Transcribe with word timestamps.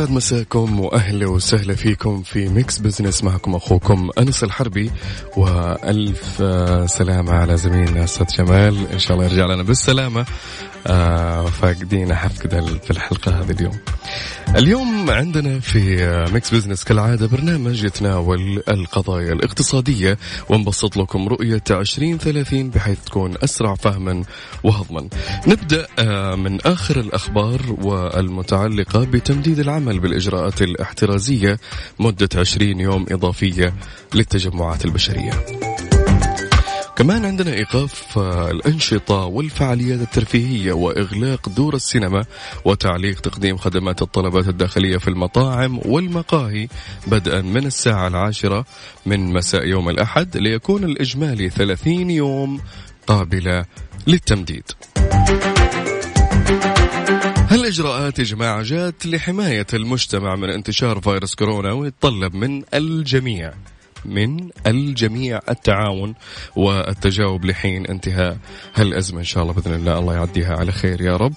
يسعد 0.00 0.14
مساكم 0.14 0.80
وأهلا 0.80 1.26
وسهلا 1.26 1.74
فيكم 1.74 2.22
في 2.22 2.48
Mix 2.48 2.78
Business. 2.78 3.24
معكم 3.24 3.54
أخوكم 3.54 4.10
أنس 4.18 4.44
الحربي 4.44 4.90
وألف 5.36 6.42
سلامة 6.90 7.32
على 7.32 7.56
زميلنا 7.56 8.04
أستاذ 8.04 8.26
جمال. 8.38 8.86
إن 8.92 8.98
شاء 8.98 9.16
الله 9.16 9.24
يرجع 9.24 9.46
لنا 9.46 9.62
بالسلامة. 9.62 10.26
آه 10.86 11.44
فاقدين 11.46 12.14
حفقد 12.14 12.80
في 12.84 12.90
الحلقة 12.90 13.40
هذه 13.40 13.50
اليوم. 13.50 13.78
اليوم 14.56 15.10
عندنا 15.10 15.60
في 15.60 16.06
Mix 16.32 16.54
Business 16.54 16.84
كالعادة 16.84 17.26
برنامج 17.26 17.84
يتناول 17.84 18.62
القضايا 18.68 19.32
الاقتصادية. 19.32 20.18
ونبسط 20.48 20.96
لكم 20.96 21.28
رؤية 21.28 21.62
2030 21.70 22.70
بحيث 22.70 22.98
تكون 23.06 23.34
أسرع 23.44 23.74
فهما 23.74 24.22
وهضما. 24.64 25.08
نبدأ 25.46 25.86
آه 25.98 26.34
من 26.34 26.60
آخر 26.60 27.00
الأخبار 27.00 27.60
والمتعلقة 27.82 29.04
بتمديد 29.04 29.58
العمل. 29.58 29.89
بالإجراءات 29.98 30.62
الاحترازية 30.62 31.58
مدة 31.98 32.28
20 32.34 32.80
يوم 32.80 33.06
إضافية 33.10 33.74
للتجمعات 34.14 34.84
البشرية. 34.84 35.32
كمان 37.00 37.24
عندنا 37.24 37.52
إيقاف 37.54 38.18
آه، 38.18 38.50
الأنشطة 38.50 39.14
والفعاليات 39.24 40.00
الترفيهية 40.00 40.72
وإغلاق 40.72 41.48
دور 41.48 41.74
السينما 41.74 42.24
وتعليق 42.64 43.20
تقديم 43.20 43.56
خدمات 43.56 44.02
الطلبات 44.02 44.48
الداخلية 44.48 44.96
في 44.96 45.08
المطاعم 45.08 45.80
والمقاهي 45.84 46.68
بدءا 47.06 47.40
من 47.40 47.66
الساعة 47.66 48.08
العاشرة 48.08 48.64
من 49.06 49.32
مساء 49.32 49.66
يوم 49.66 49.88
الأحد 49.88 50.36
ليكون 50.36 50.84
الإجمالي 50.84 51.50
30 51.50 52.10
يوم 52.10 52.60
قابلة 53.06 53.64
للتمديد 54.06 54.64
هالإجراءات 57.50 58.18
يا 58.18 58.24
جماعة 58.24 58.62
جات 58.62 59.06
لحماية 59.06 59.66
المجتمع 59.74 60.36
من 60.36 60.50
انتشار 60.50 61.00
فيروس 61.00 61.34
كورونا 61.34 61.72
ويتطلب 61.72 62.34
من 62.34 62.62
الجميع. 62.74 63.52
من 64.04 64.48
الجميع 64.66 65.40
التعاون 65.48 66.14
والتجاوب 66.56 67.44
لحين 67.44 67.86
انتهاء 67.86 68.38
هالأزمة 68.74 69.18
إن 69.18 69.24
شاء 69.24 69.42
الله 69.42 69.54
بإذن 69.54 69.74
الله. 69.74 69.98
الله 69.98 70.14
يعديها 70.14 70.56
على 70.56 70.72
خير 70.72 71.00
يا 71.00 71.16
رب. 71.16 71.32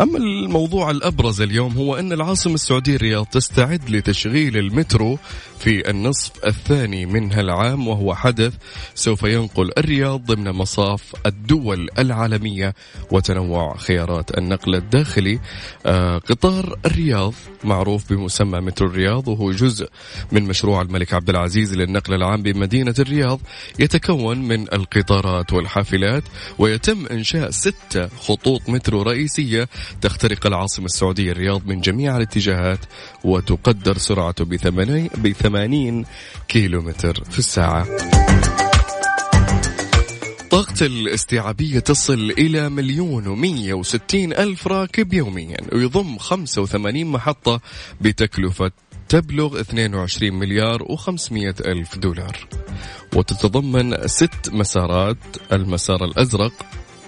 أما 0.00 0.18
الموضوع 0.18 0.90
الأبرز 0.90 1.40
اليوم 1.40 1.72
هو 1.72 1.96
أن 1.96 2.12
العاصمة 2.12 2.54
السعودية 2.54 2.96
الرياض 2.96 3.26
تستعد 3.26 3.90
لتشغيل 3.90 4.56
المترو 4.56 5.18
في 5.58 5.90
النصف 5.90 6.32
الثاني 6.46 7.06
من 7.06 7.32
هالعام 7.32 7.88
وهو 7.88 8.14
حدث 8.14 8.54
سوف 8.94 9.22
ينقل 9.22 9.70
الرياض 9.78 10.20
ضمن 10.24 10.50
مصاف 10.50 11.12
الدول 11.26 11.88
العالمية 11.98 12.74
وتنوع 13.10 13.76
خيارات 13.76 14.38
النقل 14.38 14.74
الداخلي. 14.74 15.40
آه 15.86 16.18
قطار 16.18 16.78
الرياض 16.86 17.34
معروف 17.64 18.12
بمسمى 18.12 18.60
مترو 18.60 18.88
الرياض 18.88 19.28
وهو 19.28 19.50
جزء 19.50 19.88
من 20.32 20.42
مشروع 20.42 20.82
الملك 20.82 21.14
عبد 21.14 21.30
العزيز 21.30 21.74
للنقل 21.74 22.03
العام 22.12 22.42
بمدينة 22.42 22.94
الرياض 22.98 23.40
يتكون 23.78 24.38
من 24.38 24.72
القطارات 24.72 25.52
والحافلات 25.52 26.22
ويتم 26.58 27.06
إنشاء 27.06 27.50
ستة 27.50 28.08
خطوط 28.08 28.68
مترو 28.68 29.02
رئيسية 29.02 29.68
تخترق 30.00 30.46
العاصمة 30.46 30.86
السعودية 30.86 31.32
الرياض 31.32 31.66
من 31.66 31.80
جميع 31.80 32.16
الاتجاهات 32.16 32.80
وتقدر 33.24 33.98
سرعته 33.98 34.44
ب 34.44 35.32
80 35.32 36.04
كيلومتر 36.48 37.24
في 37.30 37.38
الساعة. 37.38 37.86
طاقة 40.50 40.86
الاستيعابية 40.86 41.78
تصل 41.78 42.34
إلى 42.38 42.68
مليون 42.68 43.26
ومية 43.26 43.74
وستين 43.74 44.32
ألف 44.32 44.66
راكب 44.66 45.12
يوميا 45.12 45.56
ويضم 45.72 46.18
85 46.18 47.04
محطة 47.04 47.60
بتكلفة 48.00 48.70
تبلغ 49.08 49.60
22 49.60 50.32
مليار 50.32 50.82
و500 50.84 51.66
ألف 51.66 51.98
دولار. 51.98 52.48
وتتضمن 53.16 54.08
ست 54.08 54.50
مسارات. 54.52 55.16
المسار 55.52 56.04
الأزرق 56.04 56.52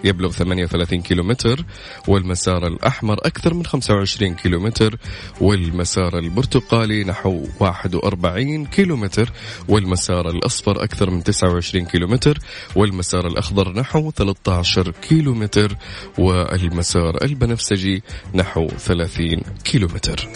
يبلغ 0.05 0.31
38 0.33 1.03
كيلومتر 1.03 1.65
والمسار 2.09 2.67
الأحمر 2.67 3.19
أكثر 3.27 3.55
من 3.55 3.67
25 3.67 4.34
كيلومتر 4.34 4.99
والمسار 5.41 6.19
البرتقالي 6.19 7.05
نحو 7.05 7.47
41 7.61 8.67
كيلومتر 8.67 9.33
والمسار 9.69 10.31
الأصفر 10.31 10.84
أكثر 10.84 11.11
من 11.11 11.23
29 11.23 11.84
كيلومتر 11.84 12.39
والمسار 12.77 13.27
الأخضر 13.27 13.73
نحو 13.73 14.11
13 14.11 14.91
كيلومتر 15.09 15.77
والمسار 16.19 17.25
البنفسجي 17.25 18.03
نحو 18.34 18.69
30 18.69 19.43
كيلومتر. 19.65 20.28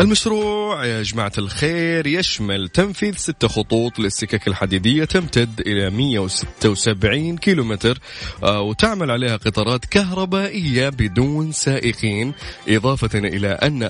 المشروع 0.00 0.84
يا 0.84 1.02
جماعة 1.02 1.32
الخير 1.38 2.06
يشمل 2.06 2.68
تنفيذ 2.68 3.16
ستة 3.16 3.48
خطوط 3.48 3.98
للسكك 3.98 4.48
الحديدية 4.48 5.04
تمتد 5.04 5.60
إلى 5.60 5.90
176 5.90 7.36
كيلومتر 7.38 7.98
آه، 8.42 8.60
وتعمل 8.60 9.10
عليها 9.10 9.36
قطارات 9.36 9.84
كهربائية 9.84 10.88
بدون 10.88 11.52
سائقين 11.52 12.32
إضافة 12.68 13.18
إلى 13.18 13.48
أن 13.48 13.82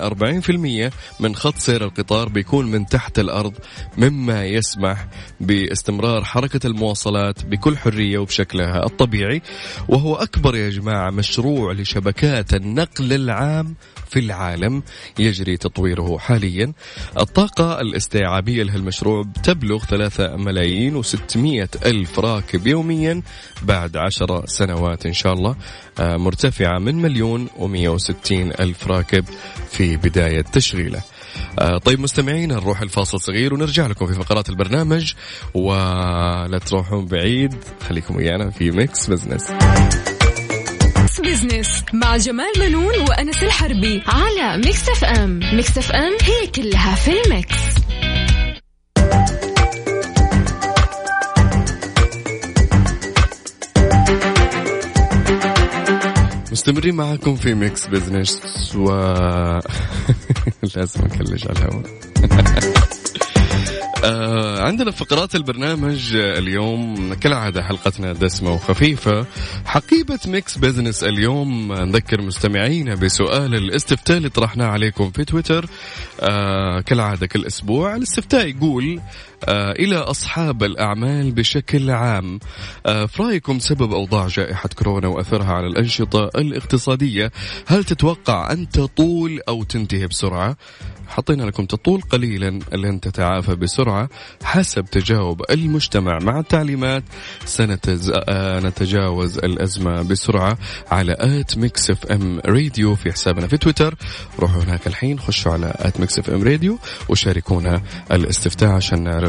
40% 0.89 0.93
من 1.19 1.35
خط 1.35 1.57
سير 1.57 1.83
القطار 1.83 2.29
بيكون 2.29 2.71
من 2.71 2.85
تحت 2.85 3.19
الأرض 3.19 3.53
مما 3.97 4.45
يسمح 4.45 5.07
باستمرار 5.39 6.23
حركة 6.23 6.67
المواصلات 6.67 7.45
بكل 7.45 7.77
حرية 7.77 8.17
وبشكلها 8.17 8.85
الطبيعي. 8.85 9.41
وهو 9.87 10.15
أكبر 10.15 10.55
يا 10.55 10.69
جماعة 10.69 11.09
مشروع 11.09 11.73
لشبكات 11.73 12.53
النقل 12.53 13.13
العام 13.13 13.75
في 14.09 14.19
العالم 14.19 14.83
يجري 15.19 15.57
تطويره 15.99 16.17
حاليا. 16.17 16.73
الطاقة 17.19 17.81
الاستيعابية 17.81 18.63
لهالمشروع 18.63 19.25
تبلغ 19.43 19.85
3 19.85 20.35
ملايين 20.35 21.03
و600 21.03 21.85
ألف 21.85 22.19
راكب 22.19 22.67
يوميا 22.67 23.21
بعد 23.61 23.97
عشر 23.97 24.45
سنوات 24.45 25.05
إن 25.05 25.13
شاء 25.13 25.33
الله. 25.33 25.55
آه، 25.99 26.17
مرتفعة 26.17 26.79
من 26.79 26.95
مليون 26.95 27.47
و160 27.47 28.31
ألف 28.31 28.87
راكب 28.87 29.25
في 29.71 29.97
بداية 29.97 30.41
تشغيله. 30.41 31.01
آه، 31.59 31.77
طيب 31.77 31.99
مستمعين 31.99 32.49
نروح 32.49 32.81
الفاصل 32.81 33.19
صغير 33.19 33.53
ونرجع 33.53 33.87
لكم 33.87 34.05
في 34.05 34.13
فقرات 34.13 34.49
البرنامج. 34.49 35.13
ولا 35.53 36.59
تروحون 36.65 37.05
بعيد 37.05 37.55
خليكم 37.87 38.15
ويانا 38.15 38.49
في 38.49 38.71
Mix 38.71 39.09
Business. 39.09 39.51
Business 41.21 41.83
مع 41.93 42.17
جمال 42.17 42.51
منون 42.59 42.99
وأنس 43.09 43.43
الحربي 43.43 44.03
على 44.07 44.57
Mix 44.57 44.89
FM 44.89 45.39
Mix 45.53 45.77
FM 45.77 46.13
هي 46.21 46.47
كلها 46.47 46.95
في 46.95 47.11
ال 47.11 47.20
mix. 47.20 47.55
مستمرين 56.51 56.95
معاكم 56.95 57.35
في 57.35 57.53
Mix 57.53 57.87
Business 57.87 58.41
و 58.75 58.85
لازم 60.75 61.01
اكلش 61.05 61.47
على 61.47 61.57
الهواء. 61.59 61.83
آه 64.03 64.61
عندنا 64.63 64.91
فقرات 64.91 65.35
البرنامج 65.35 66.15
اليوم 66.15 67.13
كالعادة 67.13 67.63
حلقتنا 67.63 68.13
دسمة 68.13 68.53
وخفيفة. 68.53 69.25
حقيبة 69.65 70.19
Mix 70.27 70.57
Business 70.57 71.03
اليوم 71.03 71.73
نذكر 71.73 72.21
مستمعينا 72.21 72.95
بسؤال 72.95 73.55
الاستفتاء 73.55 74.17
اللي 74.17 74.29
طرحناه 74.29 74.67
عليكم 74.67 75.11
في 75.11 75.25
تويتر. 75.25 75.65
آه 76.21 76.81
كالعادة 76.81 77.27
كل 77.27 77.45
أسبوع 77.45 77.95
الاستفتاء 77.95 78.47
يقول 78.47 79.01
إلى 79.47 79.95
أصحاب 79.95 80.63
الأعمال 80.63 81.31
بشكل 81.31 81.91
عام. 81.91 82.39
آه 82.85 83.05
في 83.05 83.23
رأيكم 83.23 83.59
سبب 83.59 83.93
أوضاع 83.93 84.27
جائحة 84.27 84.69
كورونا 84.75 85.07
وأثرها 85.07 85.53
على 85.53 85.67
الأنشطة 85.67 86.29
الاقتصادية؟ 86.35 87.31
هل 87.67 87.83
تتوقع 87.83 88.51
أن 88.51 88.69
تطول 88.69 89.39
أو 89.47 89.63
تنتهي 89.63 90.07
بسرعة؟ 90.07 90.57
حطينا 91.07 91.43
لكم 91.43 91.65
تطول 91.65 92.01
قليلا 92.01 92.59
لن 92.73 92.99
تتعافى 92.99 93.55
بسرعة 93.55 94.09
حسب 94.43 94.85
تجاوب 94.85 95.41
المجتمع. 95.51 96.19
مع 96.19 96.39
التعليمات 96.39 97.03
سنتجاوز 97.45 99.37
الأزمة 99.37 100.01
بسرعة 100.01 100.57
على 100.91 101.15
at 101.19 101.57
Mix 101.57 101.89
FM 101.89 102.41
Radio 102.45 102.95
في 102.95 103.11
حسابنا 103.11 103.47
في 103.47 103.57
تويتر. 103.57 103.95
روحوا 104.39 104.63
هناك 104.63 104.87
الحين 104.87 105.19
خشوا 105.19 105.51
على 105.51 105.73
at 105.75 105.99
Mix 105.99 106.19
FM 106.19 106.43
Radio 106.43 106.77
وشاركونا 107.09 107.81
الاستفتاء 108.11 108.69
عشان 108.69 109.03
نعرف 109.03 109.28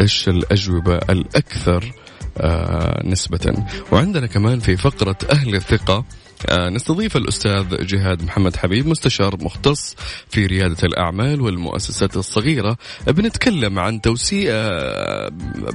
إيش 0.00 0.28
الأجوبة 0.28 0.96
الأكثر 0.96 1.92
آه، 2.38 3.02
نسبة. 3.04 3.64
وعندنا 3.92 4.26
كمان 4.26 4.58
في 4.58 4.76
فقرة 4.76 5.16
أهل 5.30 5.54
الثقة 5.54 6.04
آه، 6.48 6.68
نستضيف 6.68 7.16
الأستاذ 7.16 7.86
جهاد 7.86 8.22
محمد 8.22 8.56
حبيب 8.56 8.86
مستشار 8.86 9.36
مختص 9.44 9.96
في 10.28 10.46
ريادة 10.46 10.76
الأعمال 10.84 11.40
والمؤسسات 11.40 12.16
الصغيرة. 12.16 12.76
بنتكلم 13.06 13.78
عن 13.78 14.00
توسيع 14.00 14.52
آه، 14.54 15.30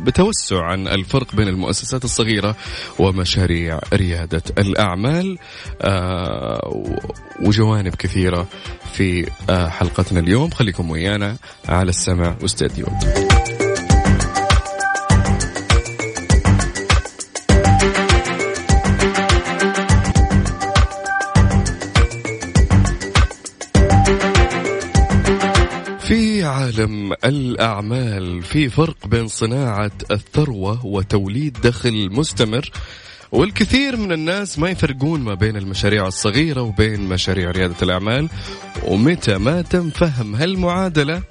بتوسع 0.05 0.63
عن 0.63 0.87
الفرق 0.87 1.35
بين 1.35 1.47
المؤسسات 1.47 2.05
الصغيرة 2.05 2.55
ومشاريع 2.99 3.79
ريادة 3.93 4.43
الأعمال 4.57 5.37
وجوانب 7.41 7.95
كثيرة 7.95 8.47
في 8.93 9.31
حلقتنا 9.49 10.19
اليوم. 10.19 10.49
خليكم 10.49 10.89
ويانا 10.89 11.35
على 11.67 11.89
السمع 11.89 12.35
واستديو 12.41 12.85
عالم 26.79 27.13
الأعمال 27.25 28.43
في 28.43 28.69
فرق 28.69 29.07
بين 29.07 29.27
صناعة 29.27 29.91
الثروة 30.11 30.85
وتوليد 30.85 31.57
دخل 31.63 32.09
مستمر 32.11 32.71
والكثير 33.31 33.97
من 33.97 34.11
الناس 34.11 34.59
ما 34.59 34.69
يفرقون 34.69 35.19
ما 35.19 35.33
بين 35.33 35.57
المشاريع 35.57 36.07
الصغيرة 36.07 36.61
وبين 36.61 37.01
مشاريع 37.01 37.51
ريادة 37.51 37.75
الأعمال 37.81 38.29
ومتى 38.83 39.37
ما 39.37 39.61
تم 39.61 39.89
فهم 39.89 40.35
هالمعادلة 40.35 41.21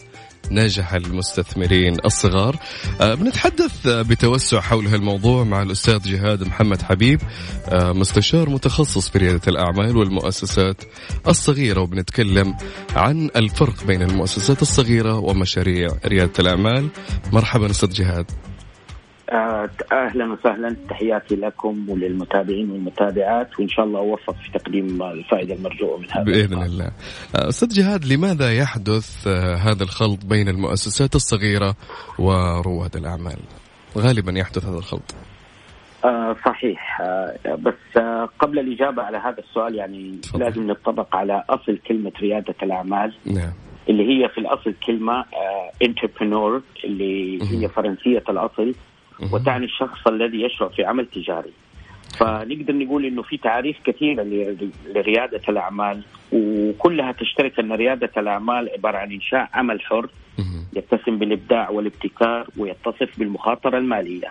نجح 0.51 0.95
المستثمرين 0.95 1.97
الصغار. 2.05 2.57
آه، 3.01 3.15
بنتحدث 3.15 3.87
بتوسع 3.87 4.61
حول 4.61 4.87
هالموضوع 4.87 5.45
مع 5.45 5.63
الأستاذ 5.63 5.99
جهاد 5.99 6.43
محمد 6.43 6.83
حبيب 6.83 7.21
آه، 7.69 7.93
مستشار 7.93 8.51
متخصص 8.51 9.09
في 9.09 9.19
ريادة 9.19 9.41
الأعمال 9.49 9.97
والمؤسسات 9.97 10.77
الصغيرة 11.29 11.81
وبنتكلم 11.81 12.55
عن 12.97 13.31
الفرق 13.37 13.85
بين 13.85 14.03
المؤسسات 14.03 14.63
الصغيرة 14.63 15.19
ومشاريع 15.19 15.89
ريادة 16.07 16.33
الأعمال. 16.39 16.89
مرحبا 17.33 17.71
أستاذ 17.71 17.91
جهاد. 17.93 18.48
أهلا 19.33 20.33
وسهلا 20.33 20.77
تحياتي 20.91 21.37
لكم 21.37 21.91
وللمتابعين 21.91 22.71
والمتابعات 22.71 23.61
وإن 23.61 23.69
شاء 23.69 23.85
الله 23.85 23.99
أوفق 24.01 24.35
في 24.35 24.59
تقديم 24.59 25.03
الفائدة 25.03 25.55
المرجوة 25.55 25.99
من 25.99 26.11
هذا 26.11 26.23
بإذن 26.25 26.63
الله. 26.63 26.85
آه، 26.85 27.49
أستاذ 27.49 27.69
جهاد 27.69 28.05
لماذا 28.05 28.53
يحدث 28.53 29.27
آه، 29.27 29.55
هذا 29.55 29.83
الخلط 29.83 30.25
بين 30.25 30.49
المؤسسات 30.49 31.15
الصغيرة 31.15 31.75
ورواد 32.19 32.97
الأعمال؟ 32.97 33.39
غالبا 33.99 34.33
يحدث 34.39 34.65
هذا 34.65 34.79
الخلط. 34.79 35.15
آه 36.05 36.37
صحيح 36.47 37.01
آه 37.01 37.55
بس 37.55 37.97
آه 37.97 38.29
قبل 38.39 38.59
الإجابة 38.59 39.03
على 39.03 39.19
هذا 39.19 39.39
السؤال 39.39 39.75
يعني 39.75 40.21
فضل. 40.33 40.41
لازم 40.41 40.71
نتطرق 40.71 41.17
على 41.17 41.45
أصل 41.51 41.79
كلمة 41.89 42.13
ريادة 42.21 42.55
الأعمال 42.63 43.15
نعم. 43.27 43.53
اللي 43.89 44.03
هي 44.03 44.29
في 44.29 44.39
الأصل 44.39 44.75
كلمة 44.87 45.25
انتربرنور 45.83 46.63
اللي 46.85 47.43
هي 47.43 47.69
فرنسية 47.69 48.23
الأصل 48.29 48.75
وتعني 49.33 49.65
الشخص 49.65 50.07
الذي 50.07 50.43
يشرع 50.43 50.69
في 50.69 50.85
عمل 50.85 51.07
تجاري. 51.07 51.53
فنقدر 52.19 52.75
نقول 52.75 53.05
إنه 53.05 53.23
في 53.23 53.37
تعاريف 53.37 53.77
كثيره 53.85 54.23
لريادة 54.95 55.41
الأعمال 55.49 56.03
وكلها 56.33 57.13
تشترك 57.13 57.59
إن 57.61 57.73
ريادة 57.73 58.11
الأعمال 58.17 58.71
عبارة 58.77 58.97
عن 58.99 59.13
إنشاء 59.13 59.49
عمل 59.55 59.81
حر 59.81 60.09
يتسم 60.77 61.19
بالإبداع 61.19 61.71
والابتكار 61.71 62.47
ويتصف 62.57 63.19
بالمخاطرة 63.19 63.79
المالية. 63.79 64.31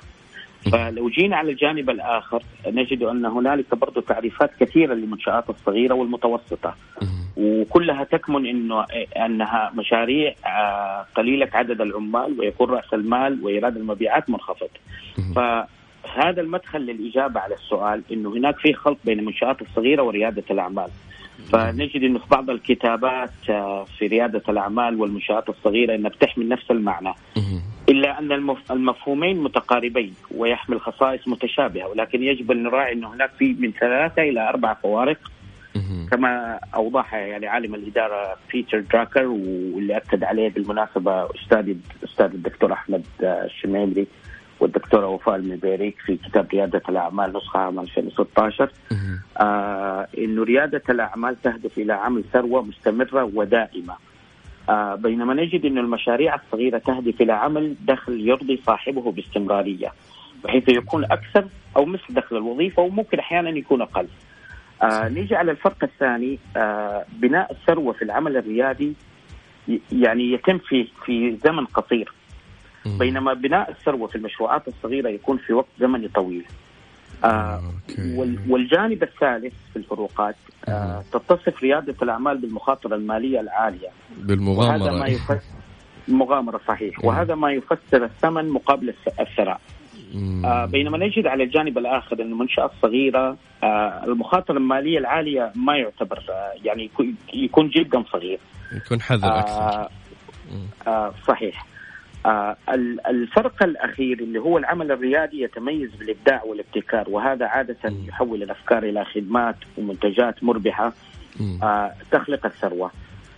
فلو 0.72 1.10
جينا 1.10 1.38
على 1.38 1.52
الجانب 1.52 1.90
الآخر 1.90 2.44
نجد 2.68 3.04
أن 3.04 3.26
هنالك 3.26 3.76
برضه 3.76 4.02
تعريفات 4.02 4.52
كثيرة 4.60 4.94
للمنشآت 4.94 5.50
الصغيرة 5.50 5.94
والمتوسطة. 5.94 6.76
وكلها 7.38 8.04
تكمن 8.04 8.46
إنه 8.46 8.86
أنها 9.26 9.72
مشاريع 9.76 10.34
آه، 10.46 11.06
قليلة 11.16 11.50
عدد 11.54 11.82
العمال 11.82 12.40
ويكون 12.40 12.70
رأس 12.70 12.94
المال 12.94 13.40
وإيراد 13.44 13.78
المبيعات 13.78 14.30
منخفض. 14.30 14.70
فهذا 15.36 16.42
المدخل 16.42 16.80
للإجابة 16.82 17.40
على 17.40 17.56
السؤال 17.56 18.04
إنه 18.12 18.30
هناك 18.30 18.58
في 18.58 18.74
خلط 18.74 18.98
بين 19.06 19.20
المنشآت 19.20 19.62
الصغيرة 19.62 20.04
وريادة 20.04 20.44
الأعمال. 20.52 20.88
فنجد 21.52 22.04
إنه 22.04 22.20
في 22.20 22.26
بعض 22.32 22.50
الكتابات 22.50 23.32
آه، 23.50 23.84
في 24.00 24.08
ريادة 24.08 24.42
الأعمال 24.50 25.02
والمنشآت 25.02 25.50
الصغيرة 25.50 25.96
إنها 25.96 26.10
بتحمل 26.10 26.50
نفس 26.50 26.72
المعنى. 26.72 27.14
إلا 27.90 28.20
أن 28.20 28.32
المفهومين 28.72 29.44
متقاربين 29.44 30.14
ويحمل 30.32 30.82
خصائص 30.82 31.28
متشابهة 31.28 31.88
ولكن 31.88 32.24
يجب 32.24 32.52
أن 32.52 32.64
نراعي 32.64 32.94
انه 32.94 33.14
هناك 33.14 33.30
في 33.40 33.54
من 33.60 33.72
ثلاثة 33.72 34.22
إلى 34.22 34.50
أربع 34.50 34.74
فوارق. 34.74 35.18
كما 36.12 36.60
اوضحها 36.76 37.20
يعني 37.20 37.48
عالم 37.48 37.76
الإدارة 37.76 38.38
بيتر 38.54 38.80
دراكر 38.80 39.26
واللي 39.26 39.98
أكد 39.98 40.24
عليه 40.24 40.50
بالمناسبة 40.50 41.26
أستاذ 41.36 41.76
أستاذ 42.04 42.26
الدكتور 42.26 42.74
أحمد 42.74 43.04
الشميمري 43.24 44.08
والدكتورة 44.60 45.08
وفاء 45.08 45.36
المبيريك 45.36 45.96
في 46.06 46.18
كتاب 46.18 46.48
ريادة 46.54 46.82
الأعمال 46.90 47.34
نسخة 47.38 47.60
عام 47.60 47.80
2016 47.80 48.72
آه 49.40 50.08
إنه 50.18 50.44
ريادة 50.44 50.82
الأعمال 50.90 51.42
تهدف 51.42 51.78
إلى 51.78 51.94
عمل 51.94 52.24
ثروة 52.34 52.62
مستمرة 52.62 53.24
ودائمة. 53.36 53.94
آه 53.94 54.07
بينما 54.96 55.34
نجد 55.34 55.66
أن 55.66 55.78
المشاريع 55.78 56.36
الصغيرة 56.36 56.78
تهدف 56.78 57.22
إلى 57.22 57.34
عمل 57.34 57.76
دخل 57.86 58.28
يرضي 58.28 58.62
صاحبه 58.66 59.12
باستمرارية 59.12 59.92
بحيث 60.44 60.70
يكون 60.70 61.04
أكثر 61.04 61.46
أو 61.78 61.86
مثل 61.86 62.04
دخل 62.10 62.38
الوظيفة 62.38 62.82
وممكن 62.82 63.20
أحيانا 63.20 63.50
يكون 63.50 63.82
أقل. 63.82 64.08
آه 64.84 65.10
نيجي 65.10 65.36
على 65.36 65.52
الفرق 65.52 65.84
الثاني 65.84 66.40
آه 66.58 67.06
بناء 67.14 67.52
الثروة 67.52 67.94
في 67.94 68.02
العمل 68.02 68.38
الريادي 68.38 68.94
يعني 69.92 70.32
يتم 70.32 70.58
في 70.58 70.88
في 71.06 71.38
زمن 71.44 71.66
قصير. 71.66 72.14
بينما 73.00 73.34
بناء 73.34 73.70
الثروة 73.72 74.08
في 74.08 74.16
المشروعات 74.16 74.68
الصغيرة 74.68 75.10
يكون 75.10 75.38
في 75.38 75.54
وقت 75.54 75.68
زمني 75.80 76.08
طويل. 76.08 76.46
آه 77.24 77.62
والجانب 78.50 79.04
الثالث 79.04 79.54
في 79.74 79.76
الفروقات 79.80 80.36
آه 80.68 81.04
تتصف 81.14 81.64
ريادة 81.64 81.96
الأعمال 82.02 82.38
بالمخاطرة 82.38 82.96
المالية 82.96 83.40
العالية. 83.40 83.90
بالمغامرة. 84.18 84.84
وهذا 84.84 85.00
ما 85.00 85.08
يفسر 85.08 85.40
المغامرة 86.10 86.62
صحيح. 86.68 87.06
وهذا 87.06 87.36
ما 87.36 87.52
يفسر 87.52 88.04
الثمن 88.06 88.50
مقابل 88.50 88.94
الثراء. 89.20 89.62
آه 90.46 90.66
بينما 90.66 90.98
نجد 90.98 91.28
على 91.28 91.44
الجانب 91.44 91.78
الآخر 91.78 92.22
أن 92.22 92.32
المنشأة 92.32 92.66
الصغيرة 92.66 93.38
آه 93.64 94.04
المخاطرة 94.06 94.58
المالية 94.58 94.98
العالية 95.00 95.52
ما 95.56 95.78
يعتبر 95.78 96.24
آه 96.30 96.52
يعني 96.66 96.90
يكون 97.34 97.70
جدا 97.70 98.04
صغير. 98.12 98.40
يكون 98.86 99.02
حذر 99.02 99.40
أكثر. 99.40 99.62
آه 99.62 99.90
آه 100.88 101.14
صحيح. 101.28 101.66
آه 101.66 101.77
الفرق 103.10 103.64
الأخير 103.64 104.20
اللي 104.20 104.40
هو 104.40 104.58
العمل 104.58 104.92
الريادي 104.92 105.42
يتميز 105.42 105.90
بالإبداع 106.00 106.44
والابتكار 106.44 107.10
وهذا 107.10 107.46
عادة 107.46 107.78
يحول 108.08 108.44
الأفكار 108.44 108.84
إلى 108.84 109.06
خدمات 109.06 109.56
ومنتجات 109.78 110.44
مربحة 110.44 110.94
آه 111.64 111.94
تخلق 112.12 112.46
الثروة. 112.46 112.92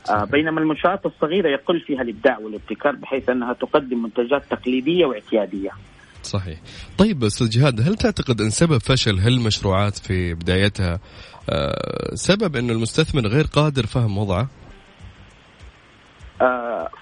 آه 0.10 0.24
بينما 0.24 0.60
المنشآت 0.62 1.06
الصغيرة 1.06 1.50
يقل 1.50 1.80
فيها 1.80 2.02
الإبداع 2.02 2.38
والابتكار 2.38 2.96
بحيث 2.96 3.30
أنها 3.30 3.54
تقدم 3.54 4.04
منتجات 4.04 4.44
تقليدية 4.50 5.06
واعتيادية. 5.06 5.70
صحيح. 6.24 6.60
طيب 6.98 7.24
أستاذ 7.24 7.50
جهاد 7.50 7.82
هل 7.82 7.96
تعتقد 7.96 8.42
أن 8.42 8.50
سبب 8.50 8.78
فشل 8.78 9.20
هالمشروعات 9.20 9.98
في 9.98 10.34
بدايتها 10.34 11.00
آه 11.50 12.16
سبب 12.16 12.56
أن 12.56 12.70
المستثمر 12.70 13.28
غير 13.28 13.46
قادر 13.46 13.86
فهم 13.86 14.18
وضعه؟ 14.18 14.42
آه 14.42 14.59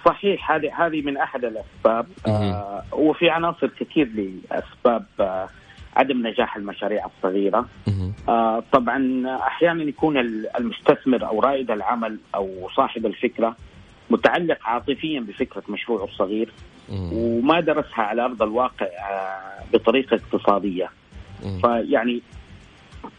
صحيح 0.05 0.51
هذه 0.51 0.85
هذه 0.85 1.01
من 1.01 1.17
أحد 1.17 1.45
الأسباب. 1.45 2.07
آه 2.27 2.83
وفي 2.93 3.29
عناصر 3.29 3.67
كثير 3.79 4.07
لأسباب 4.07 5.05
آه 5.19 5.49
عدم 5.95 6.27
نجاح 6.27 6.55
المشاريع 6.55 7.05
الصغيرة. 7.05 7.65
آه 8.29 8.63
طبعا 8.71 9.23
أحيانا 9.47 9.83
يكون 9.83 10.17
المستثمر 10.59 11.27
أو 11.27 11.39
رائد 11.39 11.71
العمل 11.71 12.17
أو 12.35 12.69
صاحب 12.75 13.05
الفكرة 13.05 13.55
متعلق 14.09 14.57
عاطفيا 14.63 15.19
بفكرة 15.19 15.63
مشروعه 15.69 16.03
الصغير 16.05 16.51
وما 16.91 17.59
درسها 17.59 18.01
على 18.03 18.25
أرض 18.25 18.41
الواقع 18.41 18.85
آه 18.85 19.63
بطريقة 19.73 20.15
اقتصادية. 20.15 20.89
فيعني 21.61 22.21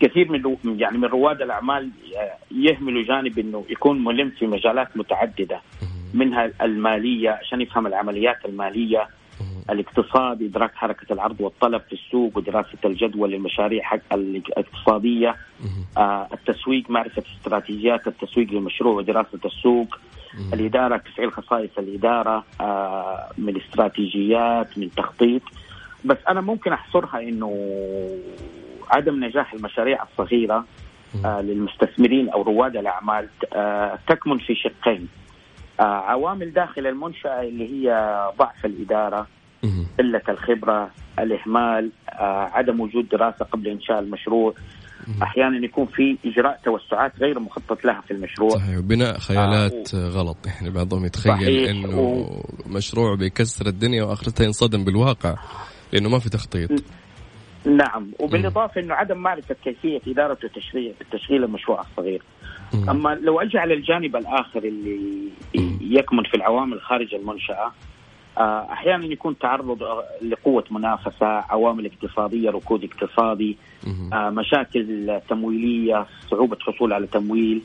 كثير 0.00 0.32
من 0.32 0.58
يعني 0.80 0.98
من 0.98 1.04
رواد 1.04 1.42
الأعمال 1.42 1.90
يهملوا 2.50 3.02
جانب 3.02 3.38
إنه 3.38 3.64
يكون 3.70 4.04
ملم 4.04 4.30
في 4.38 4.46
مجالات 4.46 4.96
متعددة. 4.96 5.60
منها 6.14 6.50
المالية 6.62 7.30
عشان 7.30 7.60
يفهم 7.60 7.86
العمليات 7.86 8.44
المالية. 8.44 9.08
الاقتصاد 9.70 10.42
إدراك 10.42 10.74
حركة 10.74 11.12
العرض 11.12 11.40
والطلب 11.40 11.82
في 11.82 11.92
السوق 11.92 12.36
ودراسة 12.36 12.78
الجدوى 12.84 13.28
للمشاريع 13.28 13.82
حق 13.82 13.98
الاقتصادية. 14.12 15.36
آه 15.96 16.28
التسويق 16.32 16.90
معرفة 16.90 17.22
استراتيجيات 17.36 18.06
التسويق 18.06 18.52
للمشروع 18.52 18.94
ودراسة 18.94 19.38
السوق. 19.44 19.98
الإدارة 20.52 20.96
تفعيل 20.96 21.32
خصائص 21.32 21.70
الإدارة. 21.78 22.44
آه 22.60 23.30
من 23.38 23.56
استراتيجيات 23.56 24.78
من 24.78 24.90
تخطيط. 24.96 25.42
بس 26.04 26.18
أنا 26.28 26.40
ممكن 26.40 26.72
أحصرها 26.72 27.20
إنه 27.20 27.52
عدم 28.90 29.24
نجاح 29.24 29.52
المشاريع 29.52 30.02
الصغيرة 30.02 30.64
آه 31.24 31.40
للمستثمرين 31.40 32.28
أو 32.28 32.42
رواد 32.42 32.76
الأعمال 32.76 33.28
تكمن 34.06 34.38
في 34.38 34.54
شقين. 34.54 35.08
عوامل 35.80 36.52
داخل 36.52 36.86
المنشأة 36.86 37.42
اللي 37.42 37.68
هي 37.72 37.90
ضعف 38.38 38.64
الإدارة 38.64 39.26
قلة 39.98 40.22
الخبرة 40.28 40.90
الإهمال 41.18 41.90
آه 42.08 42.48
عدم 42.52 42.80
وجود 42.80 43.08
دراسة 43.08 43.44
قبل 43.44 43.68
إنشاء 43.68 43.98
المشروع. 43.98 44.54
أحيانا 45.22 45.64
يكون 45.64 45.86
في 45.86 46.18
إجراء 46.24 46.60
توسعات 46.64 47.12
غير 47.20 47.40
مخطط 47.40 47.84
لها 47.84 48.00
في 48.00 48.10
المشروع. 48.10 48.50
صحيح 48.50 48.78
وبناء 48.78 49.18
خيالات 49.18 49.94
آه 49.94 50.08
غلط. 50.08 50.36
يعني 50.46 50.70
بعضهم 50.70 51.04
يتخيل 51.04 51.68
إنه 51.68 52.00
و... 52.00 52.42
مشروع 52.66 53.14
بيكسر 53.14 53.66
الدنيا 53.66 54.04
واخرتها 54.04 54.44
ينصدم 54.44 54.84
بالواقع 54.84 55.34
لأنه 55.92 56.08
ما 56.08 56.18
في 56.18 56.30
تخطيط. 56.30 56.70
نعم 57.64 58.12
وبالإضافة 58.18 58.80
إنه 58.80 58.94
عدم 58.94 59.18
معرفة 59.18 59.56
كيفية 59.64 60.00
إدارة 60.08 60.38
وتشغيل 60.44 60.94
تشغيل 61.12 61.44
المشروع 61.44 61.80
الصغير. 61.80 62.22
مم. 62.74 62.90
أما 62.90 63.14
لو 63.14 63.40
أجي 63.40 63.58
على 63.58 63.74
الجانب 63.74 64.16
الآخر 64.16 64.64
اللي 64.64 64.98
مم. 65.58 65.78
يكمن 65.80 66.22
في 66.22 66.34
العوامل 66.34 66.80
خارج 66.80 67.14
المنشأة 67.14 67.72
آه، 68.38 68.72
أحيانا 68.72 69.04
يكون 69.04 69.38
تعرض 69.38 69.78
لقوة 70.22 70.64
منافسة 70.70 71.26
عوامل 71.26 71.86
اقتصادية 71.86 72.50
ركود 72.50 72.84
اقتصادي 72.84 73.56
آه، 74.12 74.30
مشاكل 74.30 75.20
تمويلية 75.28 76.06
صعوبة 76.30 76.56
حصول 76.60 76.92
على 76.92 77.06
تمويل 77.06 77.62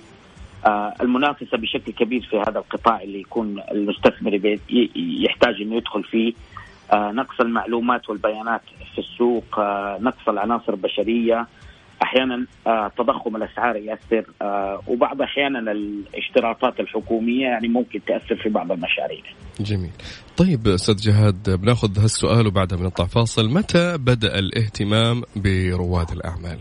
آه، 0.66 0.94
المنافسة 1.02 1.58
بشكل 1.58 1.92
كبير 1.92 2.28
في 2.30 2.38
هذا 2.40 2.60
القطاع 2.60 3.02
اللي 3.02 3.20
يكون 3.20 3.62
المستثمر 3.72 4.60
يحتاج 4.96 5.62
إنه 5.62 5.76
يدخل 5.76 6.04
فيه 6.04 6.34
نقص 6.94 7.40
المعلومات 7.42 8.10
والبيانات 8.10 8.62
في 8.96 9.00
السوق 9.00 9.60
نقص 10.00 10.30
العناصر 10.30 10.74
البشرية 10.74 11.48
أحيانا 12.04 12.46
آه، 12.68 12.92
تضخم 12.98 13.36
الأسعار 13.36 13.76
يأثر 13.76 14.26
آه، 14.42 14.82
وبعض 14.88 15.22
أحيانا 15.22 15.72
الاشتراطات 15.72 16.80
الحكومية 16.80 17.46
يعني 17.46 17.68
ممكن 17.68 18.00
تأثر 18.08 18.36
في 18.36 18.50
بعض 18.50 18.72
المشاريع. 18.72 19.24
جميل. 19.60 19.92
طيب 20.38 20.68
أستاذ 20.68 20.96
جهاد 20.96 21.50
بناخذ 21.62 22.00
هالسؤال 22.00 22.48
وبعدها 22.48 22.78
بنطلع 22.78 23.06
فاصل، 23.06 23.50
متى 23.50 23.98
بدأ 23.98 24.40
الاهتمام 24.40 25.22
برواد 25.36 26.12
الأعمال؟ 26.12 26.60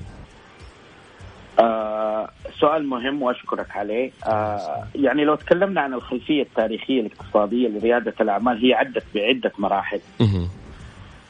آه 1.61 2.29
سؤال 2.61 2.87
مهم 2.87 3.23
وأشكرك 3.23 3.71
عليه 3.77 4.11
آه 4.27 4.85
يعني 4.95 5.25
لو 5.25 5.35
تكلمنا 5.35 5.81
عن 5.81 5.95
الخلفية 5.95 6.43
التاريخية 6.43 7.01
الاقتصادية 7.01 7.69
لريادة 7.69 8.15
الأعمال 8.21 8.67
هي 8.67 8.75
عدت 8.75 9.05
بعدة 9.15 9.53
مراحل 9.59 10.01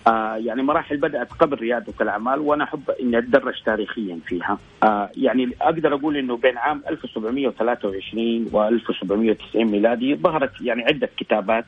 آه 0.07 0.37
يعني 0.37 0.63
مراحل 0.63 0.97
بدأت 0.97 1.33
قبل 1.33 1.57
رياده 1.59 1.93
الأعمال 2.01 2.41
وأنا 2.41 2.65
أحب 2.65 2.91
إني 2.91 3.19
أتدرج 3.19 3.63
تاريخيا 3.65 4.19
فيها. 4.27 4.59
آه 4.83 5.11
يعني 5.17 5.49
أقدر 5.61 5.95
أقول 5.95 6.17
إنه 6.17 6.37
بين 6.37 6.59
عام 6.59 6.83
1723 6.91 8.49
و 8.53 8.69
1790 8.69 9.65
ميلادي 9.65 10.15
ظهرت 10.15 10.61
يعني 10.61 10.83
عدة 10.83 11.09
كتابات 11.17 11.65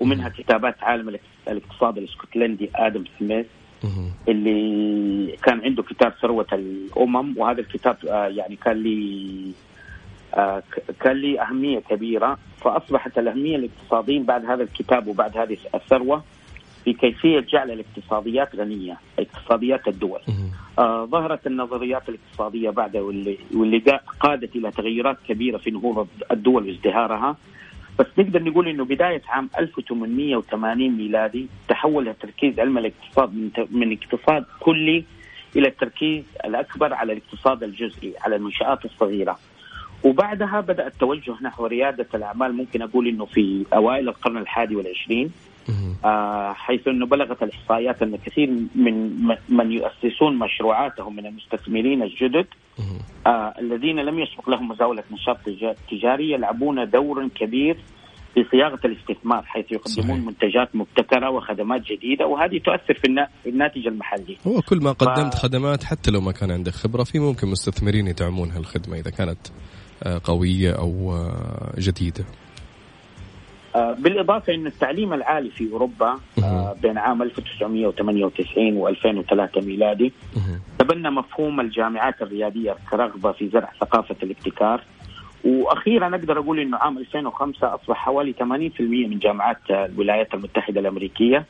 ومنها 0.00 0.28
كتابات 0.28 0.82
عالم 0.82 1.16
الاقتصاد 1.48 1.98
الإسكتلندي 1.98 2.70
آدم 2.74 3.04
سميث 3.18 3.46
اللي 4.28 5.36
كان 5.42 5.60
عنده 5.60 5.82
كتاب 5.82 6.12
ثروة 6.22 6.46
الأمم 6.52 7.38
وهذا 7.38 7.60
الكتاب 7.60 7.96
آه 8.08 8.26
يعني 8.26 8.56
كان 8.56 8.76
لي 8.76 9.52
آه 10.34 10.62
كان 11.00 11.16
لي 11.16 11.40
أهمية 11.40 11.78
كبيرة 11.78 12.38
فأصبحت 12.60 13.18
الأهمية 13.18 13.56
الاقتصادية 13.56 14.20
بعد 14.20 14.44
هذا 14.44 14.62
الكتاب 14.62 15.06
وبعد 15.06 15.36
هذه 15.36 15.56
الثروة 15.74 16.22
في 16.84 16.92
كيفية 16.92 17.40
جعل 17.40 17.70
الاقتصاديات 17.70 18.56
غنية 18.56 18.96
اقتصاديات 19.18 19.88
الدول. 19.88 20.20
آه 20.78 21.04
ظهرت 21.04 21.46
النظريات 21.46 22.08
الاقتصادية 22.08 22.70
بعد 22.70 22.96
واللي, 22.96 23.38
واللي 23.54 23.78
قادت 24.20 24.56
إلى 24.56 24.70
تغيرات 24.70 25.16
كبيرة 25.28 25.58
في 25.58 25.70
نهوض 25.70 26.08
الدول 26.30 26.66
وازدهارها. 26.66 27.36
بس 27.98 28.06
نقدر 28.18 28.42
نقول 28.42 28.68
إنه 28.68 28.84
بداية 28.84 29.22
عام 29.28 29.50
1880 29.58 30.90
ميلادي 30.96 31.46
تحول 31.68 32.14
تركيز 32.14 32.60
علم 32.60 32.78
الاقتصاد 32.78 33.34
من 33.34 33.50
من 33.70 33.98
اقتصاد 33.98 34.44
كلي 34.60 35.04
إلى 35.56 35.68
التركيز 35.68 36.24
الأكبر 36.44 36.94
على 36.94 37.12
الاقتصاد 37.12 37.62
الجزئي 37.62 38.14
على 38.20 38.36
المنشآت 38.36 38.84
الصغيرة. 38.84 39.38
وبعدها 40.04 40.60
بدأ 40.60 40.86
التوجه 40.86 41.34
نحو 41.42 41.66
ريادة 41.66 42.06
الأعمال 42.14 42.52
ممكن 42.52 42.82
أقول 42.82 43.08
إنه 43.08 43.24
في 43.24 43.66
أوائل 43.74 44.08
القرن 44.08 44.38
الحادي 44.38 44.76
والعشرين. 44.76 45.30
آه 46.04 46.52
حيث 46.52 46.88
أنه 46.88 47.06
بلغت 47.06 47.42
الإحصائيات 47.42 48.02
أن 48.02 48.16
كثير 48.16 48.50
من 48.74 49.26
من 49.48 49.72
يؤسسون 49.72 50.38
مشروعاتهم 50.38 51.16
من 51.16 51.26
المستثمرين 51.26 52.02
الجدد 52.02 52.46
آه 53.26 53.54
الذين 53.58 53.96
لم 53.96 54.18
يسبق 54.18 54.50
لهم 54.50 54.68
مزاولة 54.68 55.02
نشاط 55.12 55.38
تجاري 55.90 56.30
يلعبون 56.30 56.90
دورا 56.90 57.28
كبير 57.34 57.76
في 58.34 58.44
صياغة 58.50 58.78
الاستثمار 58.84 59.42
حيث 59.42 59.72
يقدمون 59.72 60.16
صحيح. 60.16 60.26
منتجات 60.26 60.76
مبتكرة 60.76 61.30
وخدمات 61.30 61.82
جديدة 61.82 62.26
وهذه 62.26 62.58
تؤثر 62.58 62.94
في 62.94 63.26
الناتج 63.46 63.86
المحلي. 63.86 64.36
هو 64.46 64.62
كل 64.62 64.78
ما 64.78 64.92
قدمت 64.92 65.34
ف... 65.34 65.38
خدمات 65.38 65.84
حتى 65.84 66.10
لو 66.10 66.20
ما 66.20 66.32
كان 66.32 66.50
عندك 66.50 66.72
خبرة 66.72 67.04
في 67.04 67.18
ممكن 67.18 67.48
مستثمرين 67.48 68.06
يدعمون 68.06 68.50
هالخدمة 68.50 68.96
إذا 68.96 69.10
كانت 69.10 69.38
آه، 70.02 70.20
قوية 70.24 70.72
أو 70.72 71.14
جديدة. 71.78 72.24
آه، 73.76 73.92
بالإضافة 73.92 74.54
أن 74.54 74.66
التعليم 74.66 75.12
العالي 75.12 75.50
في 75.50 75.72
أوروبا 75.72 76.18
آه، 76.44 76.76
بين 76.82 76.98
عام 76.98 77.22
1998 77.22 78.84
و2003 78.84 79.64
ميلادي. 79.64 80.12
تبنى 80.78 81.10
مفهوم 81.10 81.60
الجامعات 81.60 82.22
الريادية 82.22 82.76
كرغبة 82.90 83.32
في 83.32 83.48
زرع 83.48 83.72
ثقافة 83.80 84.16
الابتكار. 84.22 84.80
وأخيرا 85.44 86.08
أقدر 86.08 86.38
أقول 86.38 86.60
إنه 86.60 86.76
عام 86.76 86.98
2005 86.98 87.74
أصبح 87.74 87.96
حوالي 87.96 88.32
80% 88.32 89.06
من 89.06 89.18
جامعات 89.18 89.58
الولايات 89.70 90.34
المتحدة 90.34 90.80
الأمريكية. 90.80 91.44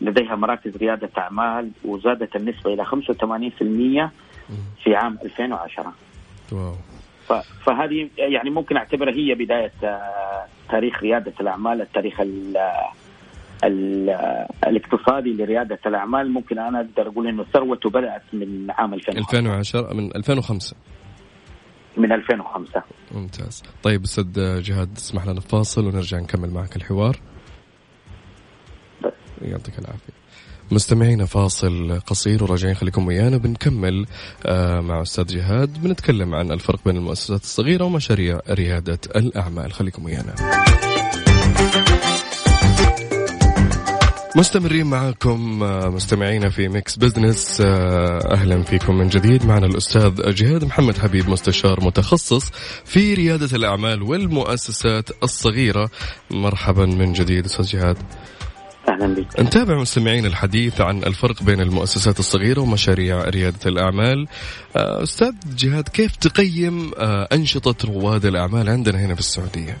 لديها 0.00 0.36
مراكز 0.36 0.76
ريادة 0.76 1.10
أعمال 1.18 1.70
وزادت 1.84 2.36
النسبة 2.36 2.74
إلى 2.74 2.84
85% 2.84 4.10
في 4.84 4.94
عام 4.94 5.18
2010 5.24 5.92
واو. 6.52 6.74
فهذه 7.66 8.10
يعني 8.18 8.50
ممكن 8.50 8.76
أعتبرها 8.76 9.14
هي 9.14 9.34
بداية 9.34 9.72
آه، 9.84 10.46
تاريخ 10.70 11.02
ريادة 11.02 11.32
الأعمال 11.40 11.80
التاريخ 11.80 12.20
ال 12.20 12.56
ال 13.64 14.10
الاقتصادي 14.66 15.32
لريادة 15.32 15.78
الأعمال. 15.86 16.30
ممكن 16.30 16.58
أنا 16.58 16.80
أقدر 16.80 17.08
أقول 17.08 17.28
إنه 17.28 17.44
ثروته 17.44 17.90
بدأت 17.90 18.22
من 18.32 18.70
عام 18.70 18.94
2010 18.94 19.38
2010 19.38 19.94
من 19.94 20.16
2005 20.16 20.76
من 21.96 22.12
2005 22.12 22.82
ممتاز. 23.14 23.62
طيب 23.82 24.02
أستاذ 24.02 24.62
جهاد 24.62 24.96
اسمح 24.96 25.26
لنا 25.26 25.40
فاصل 25.40 25.86
ونرجع 25.86 26.18
نكمل 26.18 26.50
معك 26.50 26.76
الحوار. 26.76 27.16
بس. 29.04 29.12
يعطيك 29.42 29.78
العافية. 29.78 30.23
مستمعينا 30.70 31.26
فاصل 31.26 32.00
قصير 32.06 32.44
وراجعين. 32.44 32.74
خليكم 32.74 33.06
ويانا. 33.06 33.36
بنكمل 33.36 34.06
آه، 34.46 34.80
مع 34.80 35.02
أستاذ 35.02 35.26
جهاد. 35.26 35.82
بنتكلم 35.82 36.34
عن 36.34 36.52
الفرق 36.52 36.80
بين 36.86 36.96
المؤسسات 36.96 37.42
الصغيرة 37.42 37.84
ومشاريع 37.84 38.40
ريادة 38.50 38.98
الأعمال. 39.16 39.72
خليكم 39.72 40.04
ويانا. 40.04 40.34
مستمرين 44.36 44.86
معاكم 44.86 45.62
آه، 45.62 45.88
مستمعينا 45.88 46.48
في 46.50 46.68
ميكس 46.68 46.96
بزنس. 46.96 47.60
آه، 47.60 48.32
أهلا 48.32 48.62
فيكم 48.62 48.98
من 48.98 49.08
جديد. 49.08 49.46
معنا 49.46 49.66
الأستاذ 49.66 50.34
جهاد 50.34 50.64
محمد 50.64 50.98
حبيب 50.98 51.28
مستشار 51.28 51.84
متخصص 51.84 52.50
في 52.84 53.14
ريادة 53.14 53.56
الأعمال 53.56 54.02
والمؤسسات 54.02 55.10
الصغيرة. 55.22 55.90
مرحبا 56.30 56.86
من 56.86 57.12
جديد 57.12 57.44
أستاذ 57.44 57.64
جهاد. 57.64 57.96
أهلا 58.88 59.14
بك. 59.14 59.40
نتابع 59.40 59.80
مستمعين 59.80 60.26
الحديث 60.26 60.80
عن 60.80 60.98
الفرق 60.98 61.42
بين 61.42 61.60
المؤسسات 61.60 62.18
الصغيرة 62.18 62.60
ومشاريع 62.60 63.24
ريادة 63.24 63.66
الأعمال. 63.66 64.26
آه، 64.76 65.02
أستاذ 65.02 65.32
جهاد 65.56 65.88
كيف 65.88 66.16
تقيم 66.16 66.90
آه، 66.98 67.28
أنشطة 67.32 67.88
رواد 67.88 68.24
الأعمال 68.24 68.68
عندنا 68.68 68.98
هنا 68.98 69.14
في 69.14 69.20
السعودية؟ 69.20 69.76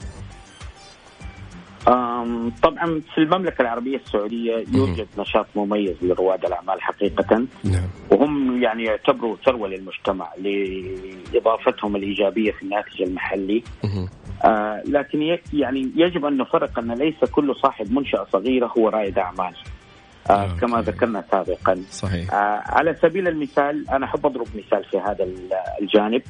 طبعا 2.62 3.00
في 3.14 3.18
المملكة 3.18 3.62
العربية 3.62 3.96
السعودية 4.06 4.64
يوجد 4.74 5.06
نشاط 5.18 5.46
مميز 5.54 5.96
لرواد 6.02 6.44
الأعمال 6.44 6.82
حقيقة. 6.82 7.46
نعم. 7.64 7.88
وهم 8.10 8.62
يعني 8.62 8.84
يعتبروا 8.84 9.36
ثروة 9.46 9.68
للمجتمع 9.68 10.28
لإضافتهم 10.38 11.96
الإيجابية 11.96 12.52
في 12.52 12.62
الناتج 12.62 13.02
المحلي. 13.02 13.62
آه 14.44 14.82
لكن 14.86 15.38
يعني 15.52 15.92
يجب 15.96 16.24
أن 16.24 16.36
نفرق 16.36 16.78
أن 16.78 16.92
ليس 16.92 17.24
كل 17.32 17.54
صاحب 17.62 17.92
منشأة 17.92 18.26
صغيرة 18.32 18.72
هو 18.78 18.88
رائد 18.88 19.18
أعمال. 19.18 19.54
آه, 20.30 20.32
آه، 20.32 20.56
كما 20.60 20.82
ذكرنا 20.82 21.24
سابقا. 21.30 21.82
صحيح. 21.90 22.34
آه 22.34 22.62
على 22.66 22.94
سبيل 23.02 23.28
المثال 23.28 23.90
أنا 23.90 24.06
أحب 24.06 24.26
أضرب 24.26 24.46
مثال 24.54 24.84
في 24.84 24.98
هذا 24.98 25.26
الجانب. 25.80 26.22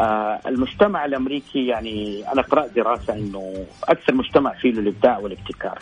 آه 0.00 0.40
المجتمع 0.46 1.04
الأمريكي 1.04 1.66
يعني 1.66 2.24
أنا 2.32 2.42
قرأت 2.42 2.70
دراسة 2.76 3.14
إنه 3.14 3.64
أكثر 3.84 4.14
مجتمع 4.14 4.52
فيه 4.52 4.70
الابداع 4.70 5.18
والابتكار. 5.18 5.78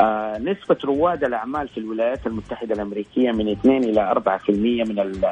آه 0.00 0.38
نسبة 0.38 0.76
رواد 0.84 1.24
الأعمال 1.24 1.68
في 1.68 1.78
الولايات 1.78 2.26
المتحدة 2.26 2.74
الأمريكية 2.74 3.30
من 3.32 3.48
2 3.52 3.84
إلى 3.84 4.00
4% 4.46 4.50
من 4.88 4.98
ال 4.98 5.24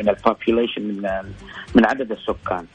من 0.00 0.08
البوبيوليشن 0.08 0.82
من 0.82 1.08
من 1.74 1.86
عدد 1.86 2.12
السكان. 2.12 2.66